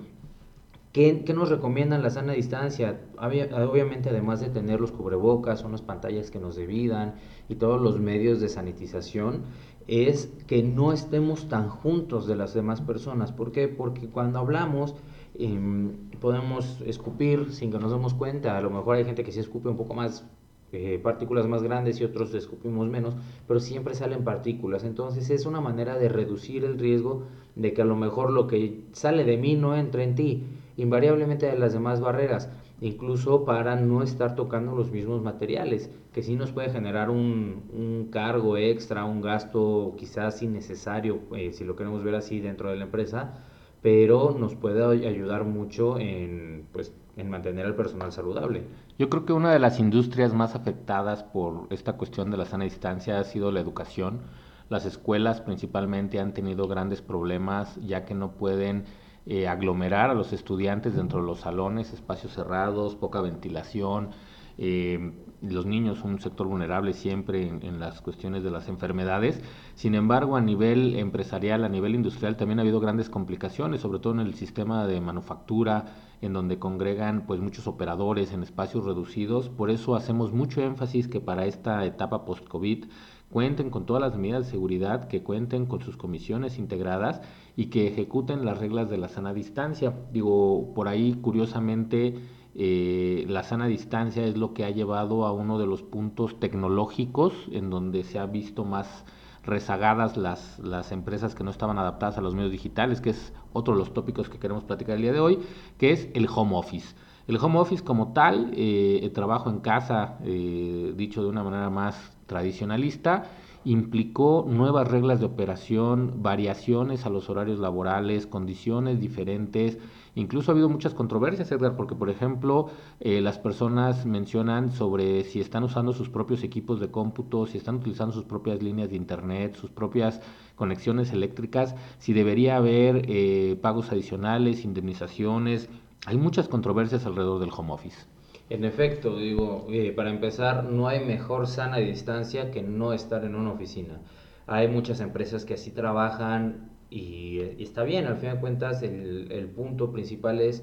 ¿Qué, 0.96 1.24
¿Qué, 1.26 1.34
nos 1.34 1.50
recomiendan 1.50 2.02
la 2.02 2.08
sana 2.08 2.32
distancia? 2.32 3.02
Obviamente, 3.18 4.08
además 4.08 4.40
de 4.40 4.48
tener 4.48 4.80
los 4.80 4.92
cubrebocas, 4.92 5.62
unas 5.62 5.82
pantallas 5.82 6.30
que 6.30 6.38
nos 6.38 6.56
devidan 6.56 7.16
y 7.50 7.56
todos 7.56 7.78
los 7.82 8.00
medios 8.00 8.40
de 8.40 8.48
sanitización, 8.48 9.42
es 9.88 10.32
que 10.46 10.62
no 10.62 10.94
estemos 10.94 11.50
tan 11.50 11.68
juntos 11.68 12.26
de 12.26 12.36
las 12.36 12.54
demás 12.54 12.80
personas. 12.80 13.30
¿Por 13.30 13.52
qué? 13.52 13.68
Porque 13.68 14.08
cuando 14.08 14.38
hablamos 14.38 14.94
em, 15.38 16.08
podemos 16.18 16.80
escupir 16.86 17.52
sin 17.52 17.70
que 17.70 17.78
nos 17.78 17.92
demos 17.92 18.14
cuenta. 18.14 18.56
A 18.56 18.62
lo 18.62 18.70
mejor 18.70 18.96
hay 18.96 19.04
gente 19.04 19.22
que 19.22 19.32
sí 19.32 19.40
escupe 19.40 19.68
un 19.68 19.76
poco 19.76 19.92
más 19.92 20.24
eh, 20.72 20.98
partículas 20.98 21.46
más 21.46 21.62
grandes 21.62 22.00
y 22.00 22.04
otros 22.04 22.32
escupimos 22.32 22.88
menos, 22.88 23.14
pero 23.46 23.60
siempre 23.60 23.94
salen 23.94 24.24
partículas. 24.24 24.82
Entonces 24.82 25.28
es 25.28 25.44
una 25.44 25.60
manera 25.60 25.98
de 25.98 26.08
reducir 26.08 26.64
el 26.64 26.78
riesgo 26.78 27.24
de 27.54 27.74
que 27.74 27.82
a 27.82 27.84
lo 27.84 27.96
mejor 27.96 28.32
lo 28.32 28.46
que 28.46 28.80
sale 28.92 29.24
de 29.24 29.36
mí 29.36 29.56
no 29.56 29.76
entre 29.76 30.02
en 30.02 30.14
ti, 30.14 30.44
invariablemente 30.76 31.46
de 31.46 31.58
las 31.58 31.72
demás 31.72 32.00
barreras 32.00 32.50
incluso 32.80 33.44
para 33.44 33.76
no 33.76 34.02
estar 34.02 34.34
tocando 34.34 34.74
los 34.74 34.90
mismos 34.90 35.22
materiales, 35.22 35.90
que 36.12 36.22
sí 36.22 36.36
nos 36.36 36.52
puede 36.52 36.70
generar 36.70 37.10
un, 37.10 37.64
un 37.72 38.08
cargo 38.10 38.56
extra, 38.56 39.04
un 39.04 39.20
gasto 39.20 39.94
quizás 39.98 40.42
innecesario, 40.42 41.20
eh, 41.34 41.52
si 41.52 41.64
lo 41.64 41.76
queremos 41.76 42.04
ver 42.04 42.14
así 42.14 42.40
dentro 42.40 42.70
de 42.70 42.76
la 42.76 42.84
empresa, 42.84 43.44
pero 43.82 44.36
nos 44.38 44.54
puede 44.54 45.06
ayudar 45.06 45.44
mucho 45.44 45.98
en, 45.98 46.66
pues, 46.72 46.92
en 47.16 47.30
mantener 47.30 47.66
al 47.66 47.76
personal 47.76 48.12
saludable. 48.12 48.64
Yo 48.98 49.08
creo 49.08 49.24
que 49.24 49.32
una 49.32 49.52
de 49.52 49.58
las 49.58 49.78
industrias 49.78 50.34
más 50.34 50.54
afectadas 50.54 51.22
por 51.22 51.66
esta 51.70 51.94
cuestión 51.94 52.30
de 52.30 52.36
la 52.36 52.46
sana 52.46 52.64
distancia 52.64 53.18
ha 53.18 53.24
sido 53.24 53.52
la 53.52 53.60
educación. 53.60 54.20
Las 54.68 54.84
escuelas 54.84 55.40
principalmente 55.40 56.18
han 56.18 56.34
tenido 56.34 56.66
grandes 56.66 57.00
problemas 57.00 57.78
ya 57.86 58.04
que 58.04 58.14
no 58.14 58.32
pueden 58.32 58.84
eh, 59.26 59.48
aglomerar 59.48 60.10
a 60.10 60.14
los 60.14 60.32
estudiantes 60.32 60.94
dentro 60.94 61.20
de 61.20 61.26
los 61.26 61.40
salones, 61.40 61.92
espacios 61.92 62.32
cerrados, 62.32 62.94
poca 62.94 63.20
ventilación. 63.20 64.10
Eh, 64.58 65.12
los 65.42 65.66
niños 65.66 66.02
un 66.02 66.18
sector 66.20 66.46
vulnerable 66.46 66.92
siempre 66.94 67.46
en, 67.46 67.78
las 67.78 68.00
cuestiones 68.00 68.42
de 68.42 68.50
las 68.50 68.68
enfermedades. 68.68 69.42
Sin 69.74 69.94
embargo, 69.94 70.36
a 70.36 70.40
nivel 70.40 70.96
empresarial, 70.96 71.64
a 71.64 71.68
nivel 71.68 71.94
industrial, 71.94 72.36
también 72.36 72.58
ha 72.58 72.62
habido 72.62 72.80
grandes 72.80 73.10
complicaciones, 73.10 73.80
sobre 73.80 73.98
todo 73.98 74.14
en 74.14 74.20
el 74.20 74.34
sistema 74.34 74.86
de 74.86 75.00
manufactura, 75.00 75.86
en 76.22 76.32
donde 76.32 76.58
congregan 76.58 77.26
pues 77.26 77.40
muchos 77.40 77.66
operadores 77.66 78.32
en 78.32 78.42
espacios 78.42 78.84
reducidos. 78.84 79.48
Por 79.50 79.70
eso 79.70 79.94
hacemos 79.94 80.32
mucho 80.32 80.62
énfasis 80.62 81.08
que 81.08 81.20
para 81.20 81.46
esta 81.46 81.84
etapa 81.84 82.24
post-COVID 82.24 82.86
cuenten 83.30 83.70
con 83.70 83.86
todas 83.86 84.00
las 84.00 84.16
medidas 84.16 84.46
de 84.46 84.50
seguridad, 84.52 85.08
que 85.08 85.22
cuenten 85.22 85.66
con 85.66 85.80
sus 85.82 85.96
comisiones 85.96 86.58
integradas 86.58 87.20
y 87.56 87.66
que 87.66 87.88
ejecuten 87.88 88.44
las 88.44 88.58
reglas 88.58 88.88
de 88.88 88.98
la 88.98 89.08
sana 89.08 89.34
distancia. 89.34 89.92
Digo, 90.12 90.72
por 90.74 90.88
ahí 90.88 91.14
curiosamente 91.14 92.14
eh, 92.54 93.26
la 93.28 93.42
sana 93.42 93.66
distancia 93.66 94.24
es 94.24 94.36
lo 94.36 94.54
que 94.54 94.64
ha 94.64 94.70
llevado 94.70 95.26
a 95.26 95.32
uno 95.32 95.58
de 95.58 95.66
los 95.66 95.82
puntos 95.82 96.40
tecnológicos 96.40 97.34
en 97.52 97.68
donde 97.70 98.04
se 98.04 98.18
ha 98.18 98.26
visto 98.26 98.64
más 98.64 99.04
rezagadas 99.44 100.16
las, 100.16 100.58
las 100.58 100.90
empresas 100.90 101.34
que 101.34 101.44
no 101.44 101.50
estaban 101.50 101.78
adaptadas 101.78 102.18
a 102.18 102.20
los 102.20 102.34
medios 102.34 102.52
digitales, 102.52 103.00
que 103.00 103.10
es 103.10 103.32
otro 103.52 103.74
de 103.74 103.78
los 103.78 103.94
tópicos 103.94 104.28
que 104.28 104.38
queremos 104.38 104.64
platicar 104.64 104.96
el 104.96 105.02
día 105.02 105.12
de 105.12 105.20
hoy, 105.20 105.38
que 105.78 105.92
es 105.92 106.08
el 106.14 106.26
home 106.34 106.56
office. 106.56 106.94
El 107.28 107.36
home 107.36 107.58
office 107.58 107.82
como 107.82 108.12
tal, 108.12 108.52
eh, 108.54 109.00
el 109.02 109.12
trabajo 109.12 109.50
en 109.50 109.60
casa, 109.60 110.18
eh, 110.24 110.92
dicho 110.96 111.22
de 111.22 111.28
una 111.28 111.42
manera 111.42 111.70
más 111.70 112.15
tradicionalista, 112.26 113.24
implicó 113.64 114.44
nuevas 114.48 114.88
reglas 114.88 115.20
de 115.20 115.26
operación, 115.26 116.22
variaciones 116.22 117.06
a 117.06 117.10
los 117.10 117.30
horarios 117.30 117.58
laborales, 117.58 118.26
condiciones 118.26 119.00
diferentes, 119.00 119.78
Incluso 120.16 120.50
ha 120.50 120.54
habido 120.54 120.70
muchas 120.70 120.94
controversias, 120.94 121.52
Edgar, 121.52 121.76
porque 121.76 121.94
por 121.94 122.08
ejemplo 122.08 122.70
eh, 123.00 123.20
las 123.20 123.38
personas 123.38 124.06
mencionan 124.06 124.72
sobre 124.72 125.24
si 125.24 125.40
están 125.40 125.62
usando 125.62 125.92
sus 125.92 126.08
propios 126.08 126.42
equipos 126.42 126.80
de 126.80 126.90
cómputo, 126.90 127.44
si 127.46 127.58
están 127.58 127.76
utilizando 127.76 128.14
sus 128.14 128.24
propias 128.24 128.62
líneas 128.62 128.88
de 128.88 128.96
internet, 128.96 129.56
sus 129.56 129.70
propias 129.70 130.22
conexiones 130.54 131.12
eléctricas, 131.12 131.76
si 131.98 132.14
debería 132.14 132.56
haber 132.56 133.04
eh, 133.08 133.58
pagos 133.60 133.92
adicionales, 133.92 134.64
indemnizaciones. 134.64 135.68
Hay 136.06 136.16
muchas 136.16 136.48
controversias 136.48 137.04
alrededor 137.04 137.38
del 137.38 137.50
home 137.54 137.74
office. 137.74 138.15
En 138.48 138.64
efecto, 138.64 139.16
digo, 139.16 139.66
eh, 139.70 139.92
para 139.92 140.10
empezar, 140.10 140.64
no 140.64 140.86
hay 140.86 141.04
mejor 141.04 141.48
sana 141.48 141.78
distancia 141.78 142.52
que 142.52 142.62
no 142.62 142.92
estar 142.92 143.24
en 143.24 143.34
una 143.34 143.52
oficina. 143.52 144.00
Hay 144.46 144.68
muchas 144.68 145.00
empresas 145.00 145.44
que 145.44 145.54
así 145.54 145.72
trabajan 145.72 146.70
y, 146.88 147.40
está 147.58 147.82
bien, 147.82 148.06
al 148.06 148.18
fin 148.18 148.30
de 148.30 148.40
cuentas 148.40 148.82
el, 148.82 149.32
el, 149.32 149.48
punto 149.48 149.90
principal 149.90 150.40
es 150.40 150.62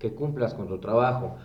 que 0.00 0.12
cumplas 0.12 0.54
con 0.54 0.66
tu 0.66 0.78
trabajo. 0.78 1.36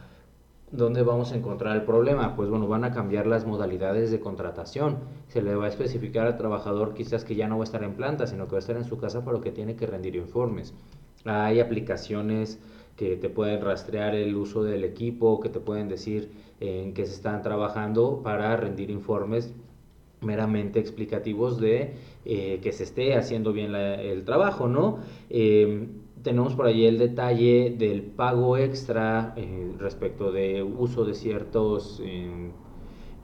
¿Dónde 0.71 1.03
vamos 1.03 1.31
a 1.31 1.35
encontrar 1.35 1.75
el 1.75 1.83
problema? 1.83 2.35
Pues 2.35 2.49
bueno, 2.49 2.67
van 2.67 2.83
a 2.83 2.91
cambiar 2.91 3.27
las 3.27 3.45
modalidades 3.45 4.09
de 4.09 4.19
contratación. 4.19 4.97
Se 5.27 5.43
le 5.43 5.55
va 5.55 5.65
a 5.65 5.69
especificar 5.69 6.25
al 6.25 6.37
trabajador 6.37 6.95
quizás 6.95 7.23
que 7.23 7.35
ya 7.35 7.47
no 7.47 7.57
va 7.57 7.63
a 7.63 7.65
estar 7.65 7.83
en 7.83 7.93
planta, 7.93 8.25
sino 8.25 8.45
que 8.45 8.53
va 8.53 8.57
a 8.57 8.59
estar 8.59 8.75
en 8.75 8.85
su 8.85 8.97
casa, 8.97 9.23
pero 9.23 9.39
que 9.41 9.51
tiene 9.51 9.75
que 9.75 9.85
rendir 9.85 10.15
informes. 10.15 10.73
Hay 11.25 11.59
aplicaciones 11.59 12.59
que 12.95 13.17
te 13.17 13.29
pueden 13.29 13.61
rastrear 13.61 14.15
el 14.15 14.35
uso 14.35 14.63
del 14.63 14.83
equipo, 14.83 15.39
que 15.39 15.49
te 15.49 15.59
pueden 15.59 15.89
decir 15.89 16.31
en 16.59 16.93
qué 16.93 17.05
se 17.05 17.13
están 17.13 17.41
trabajando 17.41 18.21
para 18.23 18.55
rendir 18.55 18.89
informes 18.89 19.53
meramente 20.21 20.79
explicativos 20.79 21.59
de 21.59 21.93
eh, 22.25 22.59
que 22.61 22.71
se 22.71 22.83
esté 22.83 23.15
haciendo 23.15 23.53
bien 23.53 23.75
el 23.75 24.23
trabajo, 24.23 24.67
¿no? 24.67 24.99
Em, 25.29 25.89
tenemos 26.23 26.55
por 26.55 26.65
ahí 26.65 26.85
el 26.85 26.97
detalle 26.97 27.75
del 27.77 28.01
pago 28.01 28.57
extra 28.57 29.33
eh, 29.37 29.71
respecto 29.77 30.31
de 30.31 30.63
uso 30.63 31.05
de 31.05 31.13
ciertos 31.13 32.01
em, 32.03 32.51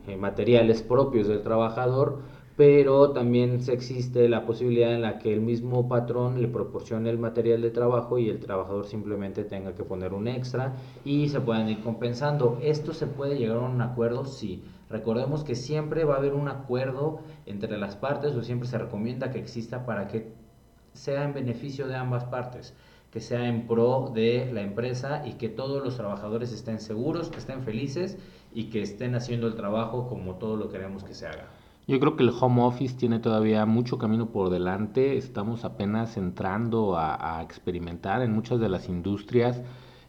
eh, 0.08 0.18
materiales 0.18 0.84
propios 0.84 1.28
del 1.28 1.42
trabajador, 1.42 2.20
pero 2.58 3.12
también 3.12 3.62
existe 3.68 4.28
la 4.28 4.46
posibilidad 4.46 4.94
en 4.94 5.02
la 5.02 5.20
que 5.20 5.34
el 5.34 5.42
mismo 5.42 5.88
patrón 5.88 6.42
le 6.42 6.48
proporcione 6.48 7.10
el 7.10 7.18
material 7.18 7.62
de 7.62 7.72
trabajo 7.72 8.18
y 8.18 8.30
el 8.30 8.40
trabajador 8.40 8.86
simplemente 8.86 9.44
tenga 9.44 9.74
que 9.74 9.84
poner 9.84 10.14
un 10.14 10.28
extra 10.28 10.76
y 11.06 11.30
se 11.30 11.40
puedan 11.40 11.70
ir 11.70 11.82
compensando. 11.82 12.60
¿Esto 12.62 12.94
se 12.94 13.08
puede 13.08 13.38
llegar 13.38 13.58
a 13.58 13.62
un 13.62 13.82
acuerdo? 13.82 14.26
Sí. 14.26 14.64
Recordemos 14.90 15.46
que 15.46 15.56
siempre 15.56 16.04
va 16.04 16.16
a 16.16 16.18
haber 16.18 16.34
un 16.34 16.50
acuerdo 16.50 17.22
entre 17.46 17.78
las 17.78 17.96
partes 17.96 18.36
o 18.36 18.44
siempre 18.44 18.68
se 18.68 18.78
recomienda 18.78 19.32
que 19.32 19.40
exista 19.40 19.86
para 19.86 20.08
que 20.08 20.34
sea 20.94 21.24
en 21.24 21.34
beneficio 21.34 21.88
de 21.88 21.96
ambas 21.96 22.26
partes, 22.26 22.74
que 23.12 23.22
sea 23.22 23.48
en 23.48 23.68
pro 23.68 24.12
de 24.14 24.52
la 24.54 24.62
empresa 24.62 25.24
y 25.26 25.34
que 25.34 25.48
todos 25.48 25.82
los 25.82 25.96
trabajadores 25.96 26.52
estén 26.52 26.80
seguros, 26.80 27.30
que 27.30 27.40
estén 27.40 27.64
felices 27.64 28.18
y 28.54 28.66
que 28.70 28.82
estén 28.82 29.16
haciendo 29.16 29.48
el 29.48 29.56
trabajo 29.56 30.10
como 30.10 30.36
todos 30.36 30.60
lo 30.60 30.70
queremos 30.70 31.06
que 31.06 31.14
se 31.14 31.28
haga. 31.28 31.48
Yo 31.92 32.00
creo 32.00 32.16
que 32.16 32.24
el 32.24 32.30
home 32.30 32.62
office 32.62 32.96
tiene 32.96 33.20
todavía 33.20 33.66
mucho 33.66 33.98
camino 33.98 34.32
por 34.32 34.50
delante. 34.50 35.18
Estamos 35.18 35.66
apenas 35.66 36.16
entrando 36.16 36.96
a, 36.98 37.42
experimentar 37.44 38.22
en 38.22 38.32
muchas 38.32 38.62
de 38.62 38.70
las 38.70 38.88
industrias 38.88 39.62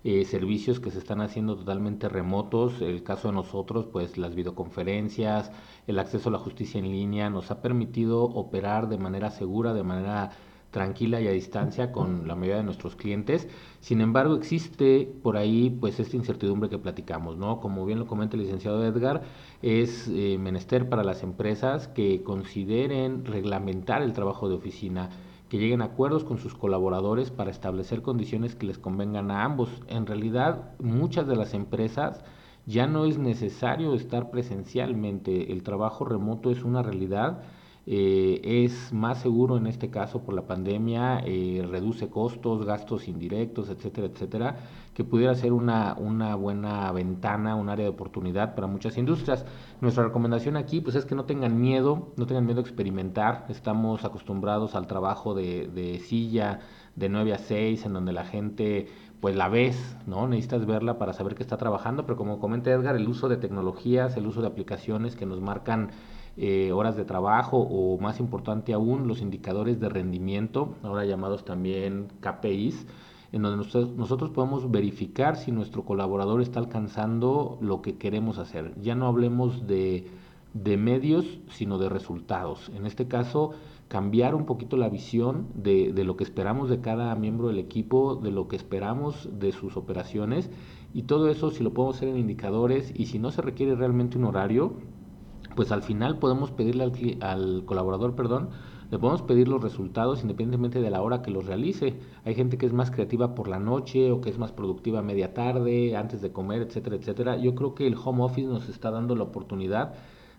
eh, 0.05 0.25
servicios 0.25 0.79
que 0.79 0.93
se 0.93 1.01
están 1.01 1.21
haciendo 1.21 1.57
totalmente 1.57 2.09
remotos. 2.09 2.81
El 2.81 3.03
caso 3.03 3.27
de 3.27 3.35
nosotros, 3.35 3.87
pues 3.91 4.17
las 4.17 4.37
videoconferencias, 4.37 5.51
el 5.89 5.99
acceso 5.99 6.29
a 6.29 6.33
la 6.33 6.39
justicia 6.39 6.79
en 6.79 6.89
línea 6.89 7.31
nos 7.31 7.51
ha 7.51 7.61
permitido 7.61 8.23
operar 8.23 8.89
de 8.89 8.99
manera 8.99 9.33
segura, 9.33 9.75
de 9.75 9.83
manera 9.83 10.31
tranquila 10.73 11.21
y 11.21 11.29
a 11.29 11.31
distancia 11.31 11.93
con 11.93 12.26
la 12.26 12.35
mayoría 12.35 12.57
de 12.57 12.64
nuestros 12.64 12.97
clientes. 12.97 13.47
Sin 13.79 14.00
embargo, 14.00 14.35
existe 14.35 15.09
por 15.23 15.37
ahí 15.37 15.71
pues 15.71 16.00
esta 16.00 16.17
incertidumbre 16.17 16.69
que 16.69 16.79
platicamos, 16.79 17.37
¿no? 17.37 17.61
Como 17.61 17.87
bien 17.87 18.00
lo 18.00 18.07
comenta 18.07 18.37
el 18.37 18.43
licenciado 18.43 18.85
Edgar, 18.85 19.23
es 19.61 20.09
eh, 20.09 20.38
menester 20.41 20.88
para 20.88 21.05
las 21.05 21.23
empresas 21.23 21.87
que 21.88 22.25
consideren 22.25 23.25
reglamentar 23.25 24.02
el 24.02 24.14
trabajo 24.14 24.49
de 24.49 24.57
oficina 24.57 25.11
que 25.49 25.59
lleguen 25.59 25.83
a 25.83 25.87
acuerdos 25.87 26.25
con 26.25 26.38
sus 26.38 26.55
colaboradores 26.55 27.31
para 27.31 27.50
establecer 27.50 28.00
condiciones 28.00 28.57
que 28.57 28.67
les 28.67 28.79
convengan 28.79 29.31
a 29.31 29.45
ambos. 29.45 29.69
En 29.87 30.07
realidad, 30.07 30.73
muchas 30.81 31.26
de 31.26 31.37
las 31.37 31.52
empresas 31.52 32.25
ya 32.64 32.87
no 32.87 33.05
es 33.05 33.19
necesario 33.19 33.93
estar 33.93 34.31
presencialmente, 34.31 35.52
el 35.52 35.62
trabajo 35.62 36.07
remoto 36.07 36.50
es 36.50 36.64
una 36.64 36.83
realidad 36.83 37.43
eh, 37.85 38.41
es 38.65 38.93
más 38.93 39.21
seguro 39.21 39.57
en 39.57 39.67
este 39.67 39.91
caso 39.91 40.23
por 40.23 40.35
la 40.35 40.47
pandemia, 40.47 41.21
eh, 41.27 41.67
reduce 41.69 42.09
costos, 42.09 42.65
gastos 42.65 43.09
indirectos, 43.09 43.69
etcétera, 43.71 44.07
etcétera, 44.07 44.57
que 44.95 45.03
pudiera 45.03 45.35
ser 45.35 45.53
una, 45.53 45.95
una 45.95 46.37
buena 46.37 46.93
ventana, 46.93 47.57
un 47.57 47.69
área 47.69 47.85
de 47.85 47.91
oportunidad 47.91 48.55
para 48.55 48.69
muchas 48.69 48.99
industrias. 48.99 49.45
Nuestra 49.81 50.05
recomendación 50.05 50.57
aquí 50.57 50.81
pues 50.81 50.95
es 50.95 51.05
que 51.05 51.17
no 51.17 51.25
tengan 51.25 51.61
miedo, 51.61 52.12
no 52.17 52.27
tengan 52.27 52.47
miedo 52.47 52.61
a 52.61 52.62
experimentar, 52.62 53.47
estamos 53.49 54.05
acostumbrados 54.05 54.77
al 54.77 54.87
trabajo 54.87 55.35
de, 55.35 55.67
de 55.69 55.99
silla 55.99 56.61
de 56.95 57.09
9 57.09 57.33
a 57.33 57.39
6, 57.39 57.87
en 57.87 57.93
donde 57.95 58.12
la 58.12 58.25
gente 58.25 58.87
pues 59.21 59.37
la 59.37 59.49
ves, 59.49 59.97
¿no? 60.07 60.27
Necesitas 60.27 60.67
verla 60.67 60.99
para 60.99 61.12
saber 61.12 61.37
que 61.37 61.45
está 61.45 61.57
trabajando, 61.57 62.05
pero 62.05 62.17
como 62.17 62.41
comenta 62.41 62.73
Edgar, 62.73 62.97
el 62.97 63.09
uso 63.09 63.29
de 63.29 63.37
tecnologías, 63.37 64.17
el 64.17 64.27
uso 64.27 64.41
de 64.41 64.49
aplicaciones 64.49 65.15
que 65.15 65.27
nos 65.27 65.41
marcan 65.41 65.91
eh, 66.37 66.73
horas 66.73 66.97
de 66.97 67.05
trabajo 67.05 67.59
o 67.59 67.99
más 67.99 68.19
importante 68.19 68.73
aún 68.73 69.07
los 69.07 69.21
indicadores 69.21 69.81
de 69.81 69.89
rendimiento, 69.89 70.75
ahora 70.83 71.05
llamados 71.05 71.45
también 71.45 72.09
KPIs, 72.21 72.87
en 73.33 73.43
donde 73.43 73.65
nosotros, 73.97 74.31
podemos 74.31 74.71
verificar 74.71 75.37
si 75.37 75.53
nuestro 75.53 75.85
colaborador 75.85 76.43
está 76.43 76.61
alcanzando 76.61 77.59
lo 77.62 77.81
que 77.81 77.97
queremos 77.97 78.39
hacer. 78.39 78.75
Ya 78.81 78.95
no 78.95 79.07
hablemos 79.07 79.67
de, 79.67 80.07
de 80.53 80.77
medios, 80.77 81.41
sino 81.51 81.79
de 81.79 81.89
resultados. 81.89 82.71
En 82.75 82.85
este 82.85 83.09
caso, 83.09 83.53
cambiar 83.89 84.35
un 84.35 84.45
poquito 84.45 84.77
la 84.77 84.91
visión 84.91 85.49
de, 85.55 85.93
de, 85.95 86.05
lo 86.05 86.17
que 86.17 86.25
esperamos 86.25 86.69
de 86.69 86.81
cada 86.81 87.15
miembro 87.15 87.49
del 87.49 87.59
equipo, 87.59 88.17
de 88.17 88.31
lo 88.31 88.49
que 88.49 88.57
esperamos 88.57 89.29
de 89.39 89.53
sus 89.53 89.79
operaciones 89.79 90.51
y 90.95 91.05
todo 91.05 91.29
eso 91.29 91.51
si 91.51 91.62
lo 91.62 91.73
podemos 91.73 91.97
hacer 91.97 92.09
en 92.09 92.19
indicadores 92.19 92.93
y 92.95 93.07
si 93.07 93.19
no 93.19 93.31
se 93.31 93.41
requiere 93.41 93.75
realmente 93.75 94.19
un 94.19 94.25
horario, 94.25 94.75
pues 95.54 95.73
al 95.73 95.82
final 95.82 96.18
podemos 96.18 96.50
pedirle 96.50 96.85
al, 96.85 96.92
al, 97.21 97.64
colaborador, 97.64 98.14
perdón, 98.14 98.50
le 98.90 98.99
podemos 98.99 99.23
pedir 99.23 99.49
los 99.49 99.62
resultados 99.62 100.21
independientemente 100.21 100.80
de 100.80 100.90
la 100.90 101.00
hora 101.00 101.23
que 101.23 101.30
los 101.30 101.47
realice. 101.47 101.94
Hay 102.25 102.35
gente 102.35 102.59
que 102.59 102.66
es 102.66 102.75
más 102.75 102.90
creativa 102.90 103.35
por 103.35 103.49
la 103.49 103.59
noche 103.59 104.12
o 104.12 104.21
que 104.21 104.28
es 104.28 104.37
más 104.37 104.52
productiva 104.52 105.00
media 105.00 105.32
tarde, 105.32 105.97
antes 105.97 106.21
de 106.21 106.30
comer, 106.30 106.61
etcétera, 106.61 106.97
etcétera. 106.97 107.37
Yo 107.38 107.54
creo 107.54 107.75
que 107.75 107.87
el 107.87 107.97
home 107.97 108.23
office 108.23 108.47
nos 108.47 108.68
está 108.68 108.90
dando 108.90 109.16
la 109.16 109.23
oportunidad 109.23 109.94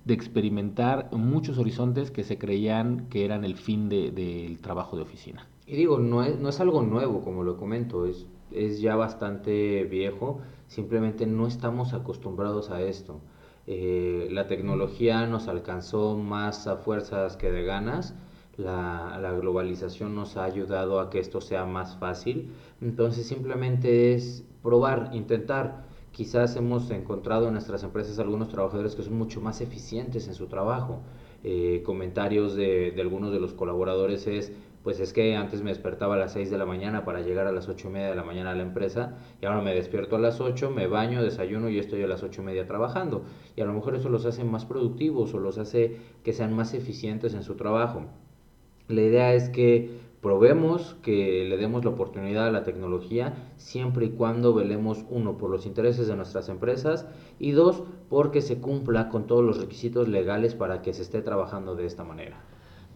de 0.06 0.14
experimentar 0.14 1.10
muchos 1.14 1.58
horizontes 1.58 2.12
que 2.12 2.24
se 2.24 2.38
creían 2.38 3.08
que 3.10 3.26
eran 3.26 3.44
el 3.44 3.56
fin 3.56 3.90
del 3.90 4.14
de, 4.14 4.58
trabajo 4.62 4.98
de 4.98 5.02
oficina. 5.02 5.48
Y 5.66 5.76
digo, 5.76 5.98
no 5.98 6.24
es, 6.24 6.40
no 6.40 6.50
es 6.50 6.60
algo 6.60 6.84
nuevo, 6.84 7.22
como 7.22 7.44
lo 7.44 7.58
comento, 7.58 8.06
es, 8.06 8.28
es 8.52 8.82
ya 8.82 8.96
bastante 8.96 9.86
viejo, 9.86 10.42
simplemente 10.68 11.26
no 11.26 11.48
estamos 11.48 11.94
acostumbrados 11.94 12.70
a 12.70 12.82
esto. 12.82 13.22
Eh, 13.66 14.28
la 14.32 14.48
tecnología 14.48 15.26
nos 15.26 15.48
alcanzó 15.48 16.18
más 16.18 16.68
a 16.68 16.78
fuerzas 16.78 17.38
que 17.38 17.52
de 17.52 17.64
ganas, 17.64 18.14
la, 18.58 19.36
globalización 19.40 20.16
nos 20.16 20.38
ha 20.38 20.44
ayudado 20.44 21.00
a 21.00 21.10
que 21.10 21.20
esto 21.20 21.42
sea 21.42 21.66
más 21.66 21.98
fácil, 21.98 22.52
entonces 22.82 23.26
simplemente 23.26 24.14
es 24.14 24.46
probar, 24.62 25.10
intentar. 25.14 25.86
Quizás 26.12 26.56
hemos 26.56 26.92
encontrado 26.92 27.48
en 27.48 27.54
nuestras 27.54 27.84
empresas 27.84 28.20
algunos 28.20 28.50
trabajadores 28.50 28.96
que 28.96 29.02
son 29.02 29.18
mucho 29.18 29.42
más 29.42 29.62
eficientes 29.62 30.28
en 30.28 30.36
su 30.36 30.48
trabajo. 30.48 31.02
Eh, 31.44 31.82
comentarios 31.84 32.56
de 32.56 32.94
algunos 33.00 33.32
de 33.32 33.40
los 33.40 33.54
colaboradores 33.54 34.28
es, 34.28 34.54
pues 34.84 35.00
es 35.00 35.14
que 35.14 35.36
antes 35.36 35.62
me 35.62 35.70
despertaba 35.70 36.16
a 36.16 36.18
las 36.18 36.34
6 36.34 36.52
de 36.52 36.58
la 36.58 36.66
mañana 36.66 37.06
para 37.06 37.22
llegar 37.22 37.48
a 37.48 37.54
las 37.54 37.70
8 37.70 37.88
y 37.88 37.92
media 37.92 38.10
de 38.10 38.16
la 38.16 38.24
mañana 38.24 38.52
a 38.52 38.56
la 38.56 38.64
empresa 38.64 39.18
y 39.42 39.46
ahora 39.46 39.62
me 39.62 39.74
despierto 39.74 40.18
a 40.18 40.20
las 40.20 40.42
8, 40.42 40.72
me 40.72 40.88
baño, 40.88 41.24
desayuno 41.24 41.70
y 41.70 41.80
estoy 41.80 42.04
a 42.04 42.08
las 42.08 42.22
8 42.22 42.42
y 42.42 42.46
media 42.46 42.68
trabajando. 42.68 43.24
Y 43.56 43.62
a 43.62 43.66
lo 43.66 43.74
mejor 43.74 43.96
eso 43.96 44.10
los 44.10 44.26
hace 44.26 44.44
más 44.44 44.66
productivos 44.66 45.34
o 45.34 45.40
los 45.40 45.58
hace 45.58 45.98
que 46.24 46.34
sean 46.34 46.54
más 46.54 46.74
eficientes 46.74 47.34
en 47.34 47.44
su 47.44 47.56
trabajo. 47.56 48.08
La 48.90 49.02
idea 49.02 49.34
es 49.34 49.50
que 49.50 50.02
probemos, 50.22 50.96
que 51.02 51.46
le 51.48 51.56
demos 51.56 51.86
la 51.86 51.92
oportunidad 51.92 52.48
a 52.48 52.52
la 52.52 52.64
tecnología 52.64 53.52
siempre 53.56 54.08
y 54.08 54.10
cuando 54.10 54.54
velemos, 54.54 55.06
uno, 55.10 55.38
por 55.38 55.50
los 55.50 55.66
intereses 55.66 56.08
de 56.08 56.18
nuestras 56.18 56.50
empresas 56.50 57.08
y 57.40 57.52
dos, 57.52 57.84
porque 58.10 58.42
se 58.42 58.60
cumpla 58.60 59.08
con 59.08 59.28
todos 59.28 59.46
los 59.46 59.62
requisitos 59.62 60.10
legales 60.10 60.56
para 60.56 60.82
que 60.82 60.94
se 60.94 61.04
esté 61.04 61.22
trabajando 61.22 61.76
de 61.76 61.86
esta 61.86 62.04
manera. 62.04 62.42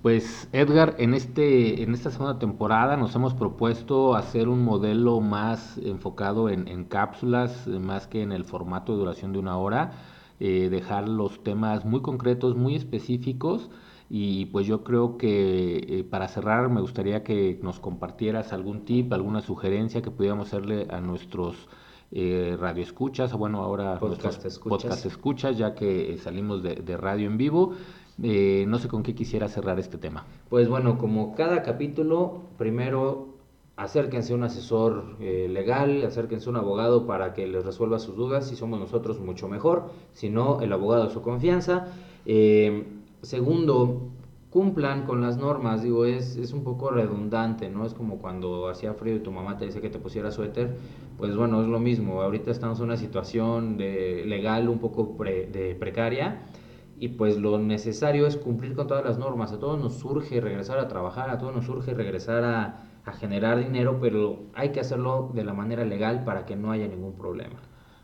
Pues 0.08 0.48
Edgar, 0.54 0.96
en, 1.00 1.14
este, 1.14 1.84
en 1.84 1.94
esta 1.94 2.12
segunda 2.12 2.40
temporada 2.40 2.96
nos 2.96 3.14
hemos 3.14 3.34
propuesto 3.34 4.16
hacer 4.16 4.48
un 4.48 4.64
modelo 4.64 5.20
más 5.20 5.78
enfocado 5.80 6.48
en, 6.48 6.86
cápsulas, 6.86 7.68
más 7.68 8.08
que 8.08 8.22
en 8.22 8.32
el 8.32 8.46
formato 8.46 8.94
de 8.94 9.00
duración 9.00 9.34
de 9.34 9.40
una 9.40 9.58
hora, 9.58 9.92
eh, 10.40 10.70
dejar 10.72 11.10
los 11.10 11.44
temas 11.44 11.84
muy 11.84 12.02
concretos, 12.02 12.56
muy 12.56 12.76
específicos 12.76 13.70
y 14.10 14.46
pues 14.46 14.66
yo 14.66 14.86
creo 14.86 15.18
que 15.18 15.76
eh, 15.76 16.04
para 16.10 16.30
cerrar 16.30 16.70
me 16.70 16.80
gustaría 16.80 17.26
que 17.26 17.60
nos 17.62 17.82
compartieras 17.82 18.54
algún 18.54 18.86
tip, 18.86 19.12
alguna 19.12 19.42
sugerencia 19.42 20.02
que 20.02 20.10
pudiéramos 20.10 20.48
hacerle 20.48 20.88
a 20.90 21.02
nuestros 21.02 21.68
eh, 22.12 22.56
radioescuchas, 22.58 23.34
o 23.34 23.38
bueno, 23.38 23.62
ahora 23.62 24.00
podcast 24.00 24.46
escuchas. 24.46 24.84
podcast 24.84 25.06
escuchas, 25.06 25.58
ya 25.58 25.76
que 25.76 26.14
eh, 26.14 26.18
salimos 26.18 26.64
de, 26.64 26.76
de 26.76 26.96
radio 26.96 27.28
en 27.28 27.38
vivo. 27.38 27.74
Eh, 28.24 28.66
no 28.68 28.80
sé 28.80 28.88
con 28.88 29.04
qué 29.04 29.14
quisiera 29.14 29.48
cerrar 29.48 29.80
este 29.80 29.98
tema. 29.98 30.26
Pues 30.50 30.68
bueno, 30.70 30.98
como 30.98 31.36
cada 31.36 31.62
capítulo, 31.62 32.42
primero 32.58 33.36
acérquense 33.76 34.34
a 34.34 34.36
un 34.36 34.44
asesor 34.44 35.18
eh, 35.20 35.48
legal, 35.50 36.04
acérquense 36.04 36.48
a 36.48 36.50
un 36.50 36.56
abogado 36.56 37.06
para 37.06 37.34
que 37.34 37.46
les 37.46 37.64
resuelva 37.64 38.00
sus 38.00 38.16
dudas. 38.16 38.48
Si 38.48 38.56
somos 38.56 38.80
nosotros, 38.80 39.20
mucho 39.20 39.48
mejor. 39.48 39.92
Si 40.14 40.30
no, 40.30 40.62
el 40.62 40.74
abogado 40.74 41.06
de 41.06 41.14
su 41.14 41.22
confianza. 41.22 41.90
Eh, 42.26 42.88
segundo, 43.22 44.10
cumplan 44.50 45.06
con 45.06 45.22
las 45.22 45.38
normas. 45.38 45.84
Digo, 45.84 46.06
es, 46.06 46.38
es 46.38 46.54
un 46.54 46.64
poco 46.64 46.90
redundante, 46.90 47.70
¿no? 47.70 47.86
Es 47.86 47.94
como 47.94 48.18
cuando 48.18 48.68
hacía 48.68 48.96
frío 48.96 49.18
y 49.18 49.20
tu 49.20 49.32
mamá 49.32 49.60
te 49.60 49.66
dice 49.66 49.80
que 49.80 49.92
te 49.92 50.00
pusiera 50.00 50.32
suéter. 50.32 50.76
Pues 51.20 51.36
bueno, 51.36 51.62
es 51.62 51.68
lo 51.68 51.80
mismo. 51.80 52.24
Ahorita 52.24 52.50
estamos 52.50 52.80
en 52.80 52.86
una 52.86 52.98
situación 52.98 53.78
de, 53.78 54.24
legal 54.26 54.70
un 54.70 54.80
poco 54.80 55.16
de 55.24 55.78
precaria 55.80 56.42
y 57.00 57.10
pues 57.10 57.38
lo 57.38 57.60
necesario 57.60 58.26
es 58.26 58.38
cumplir 58.38 58.76
con 58.76 58.88
todas 58.88 59.06
las 59.06 59.20
normas. 59.20 59.52
A 59.54 59.60
todos 59.60 59.80
nos 59.80 59.96
surge 59.96 60.42
regresar 60.42 60.80
a 60.80 60.88
trabajar, 60.88 61.30
a 61.30 61.38
todos 61.38 61.56
nos 61.56 61.66
surge 61.66 61.94
regresar 61.94 62.44
a, 62.44 62.84
generar 63.20 63.58
dinero, 63.60 64.00
pero 64.02 64.40
hay 64.54 64.74
que 64.74 64.82
hacerlo 64.82 65.32
de 65.34 65.46
la 65.46 65.54
manera 65.54 65.86
legal 65.86 66.26
para 66.26 66.46
que 66.46 66.58
no 66.58 66.72
haya 66.72 66.90
ningún 66.90 67.14
problema. 67.14 67.56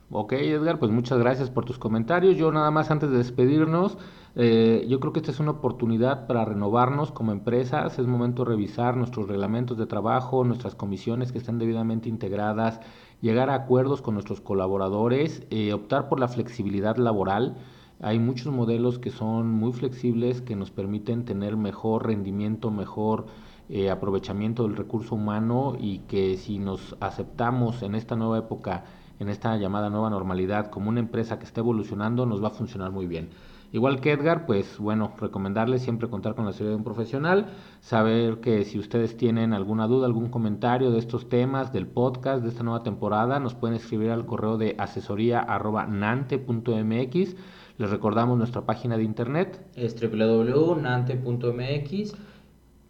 Ok, 0.10 0.32
Edgar, 0.32 0.80
pues 0.80 0.94
muchas 0.94 1.20
gracias 1.20 1.50
por 1.50 1.66
tus 1.66 1.78
comentarios. 1.78 2.38
Yo 2.38 2.54
nada 2.54 2.72
más 2.72 2.90
antes 2.90 3.10
de 3.10 3.18
despedirnos, 3.18 3.98
eh, 4.36 4.86
yo 4.88 5.02
creo 5.02 5.12
que 5.12 5.20
esta 5.20 5.32
es 5.32 5.42
una 5.42 5.52
oportunidad 5.52 6.26
para 6.26 6.46
renovarnos 6.46 7.12
como 7.12 7.34
empresas. 7.34 8.00
Es 8.00 8.08
momento 8.08 8.46
de 8.46 8.52
revisar 8.52 8.96
nuestros 8.96 9.28
reglamentos 9.28 9.78
de 9.78 9.88
trabajo, 9.88 10.46
nuestras 10.46 10.74
comisiones 10.74 11.34
que 11.34 11.40
estén 11.40 11.60
debidamente 11.60 12.08
integradas, 12.08 12.80
llegar 13.20 13.50
a 13.50 13.56
acuerdos 13.56 14.02
con 14.02 14.14
nuestros 14.14 14.40
colaboradores, 14.40 15.46
eh, 15.50 15.74
optar 15.74 16.08
por 16.08 16.22
la 16.22 16.30
flexibilidad 16.30 16.96
laboral. 16.96 17.58
Hay 18.04 18.20
muchos 18.20 18.54
modelos 18.54 19.00
que 19.00 19.10
son 19.12 19.50
muy 19.50 19.72
flexibles, 19.72 20.42
que 20.42 20.58
nos 20.58 20.72
permiten 20.72 21.24
tener 21.24 21.56
mejor 21.56 22.06
rendimiento, 22.06 22.70
mejor 22.70 23.28
eh, 23.70 23.90
aprovechamiento 23.90 24.64
del 24.64 24.76
recurso 24.76 25.16
humano 25.16 25.78
y 25.80 26.00
que 26.00 26.36
si 26.36 26.60
nos 26.60 26.98
aceptamos 27.00 27.82
en 27.82 27.96
esta 27.96 28.18
nueva 28.18 28.40
época, 28.40 28.84
en 29.20 29.30
esta 29.30 29.56
llamada 29.56 29.90
nueva 29.90 30.10
normalidad, 30.10 30.70
como 30.70 30.90
una 30.90 31.00
empresa 31.00 31.40
que 31.40 31.46
está 31.46 31.62
evolucionando, 31.62 32.26
nos 32.26 32.44
va 32.44 32.50
a 32.50 32.52
funcionar 32.52 32.92
muy 32.92 33.08
bien. 33.08 33.30
Igual 33.72 34.02
que 34.02 34.12
Edgar, 34.12 34.46
pues 34.46 34.80
bueno, 34.80 35.14
recomendarles 35.18 35.82
siempre 35.82 36.10
contar 36.10 36.36
con 36.36 36.44
la 36.44 36.52
ayuda 36.52 36.72
de 36.72 36.76
un 36.76 36.84
profesional, 36.84 37.54
saber 37.80 38.42
que 38.42 38.66
si 38.66 38.80
ustedes 38.80 39.16
tienen 39.16 39.54
alguna 39.54 39.88
duda, 39.88 40.08
algún 40.08 40.28
comentario 40.30 40.92
de 40.92 41.00
estos 41.00 41.30
temas, 41.30 41.72
del 41.72 41.88
podcast, 41.88 42.44
de 42.44 42.50
esta 42.50 42.64
nueva 42.64 42.84
temporada, 42.84 43.40
nos 43.40 43.56
pueden 43.56 43.78
escribir 43.78 44.12
al 44.12 44.26
correo 44.26 44.58
de 44.58 44.76
asesoría.nante.mx 44.78 47.36
les 47.78 47.90
recordamos 47.90 48.38
nuestra 48.38 48.62
página 48.62 48.98
de 48.98 49.04
internet. 49.04 49.66
Es 49.76 49.96
www.nante.mx. 50.00 51.24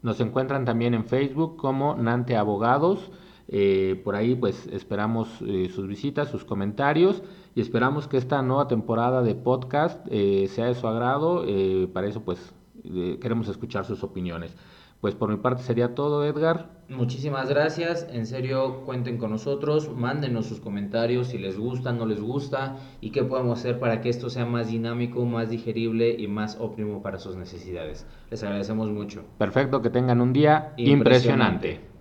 Nos 0.01 0.19
encuentran 0.19 0.65
también 0.65 0.93
en 0.93 1.05
Facebook 1.05 1.55
como 1.55 1.95
Nante 1.95 2.35
Abogados. 2.35 3.09
Eh, 3.47 4.01
por 4.03 4.15
ahí 4.15 4.35
pues 4.35 4.67
esperamos 4.67 5.29
eh, 5.45 5.69
sus 5.73 5.87
visitas, 5.87 6.29
sus 6.29 6.45
comentarios 6.45 7.23
y 7.55 7.61
esperamos 7.61 8.07
que 8.07 8.17
esta 8.17 8.41
nueva 8.41 8.67
temporada 8.67 9.21
de 9.21 9.35
podcast 9.35 10.05
eh, 10.09 10.47
sea 10.49 10.65
de 10.65 10.75
su 10.75 10.87
agrado. 10.87 11.45
Para 11.93 12.07
eso 12.07 12.21
pues 12.21 12.53
queremos 13.21 13.47
escuchar 13.47 13.85
sus 13.85 14.03
opiniones. 14.03 14.55
Pues 15.03 15.15
por 15.15 15.29
mi 15.29 15.35
parte 15.35 15.61
sería 15.63 15.95
todo, 15.95 16.25
Edgar. 16.25 16.69
Muchísimas 16.87 17.49
gracias, 17.49 18.07
en 18.09 18.25
serio 18.25 18.83
cuenten 18.85 19.17
con 19.17 19.31
nosotros, 19.31 19.89
mándenos 19.93 20.45
sus 20.45 20.61
comentarios 20.61 21.27
si 21.27 21.37
les 21.37 21.57
gusta, 21.57 21.91
no 21.91 22.05
les 22.05 22.21
gusta 22.21 22.77
y 23.01 23.09
qué 23.09 23.21
podemos 23.25 23.59
hacer 23.59 23.81
para 23.81 23.99
que 23.99 24.07
esto 24.07 24.29
sea 24.29 24.45
más 24.45 24.69
dinámico, 24.69 25.25
más 25.25 25.49
digerible 25.49 26.15
y 26.17 26.29
más 26.29 26.55
óptimo 26.57 27.01
para 27.01 27.19
sus 27.19 27.35
necesidades. 27.35 28.07
Les 28.31 28.41
agradecemos 28.43 28.89
mucho. 28.91 29.25
Perfecto, 29.37 29.81
que 29.81 29.89
tengan 29.89 30.21
un 30.21 30.31
día 30.31 30.71
impresionante. 30.77 30.91
impresionante. 30.91 31.92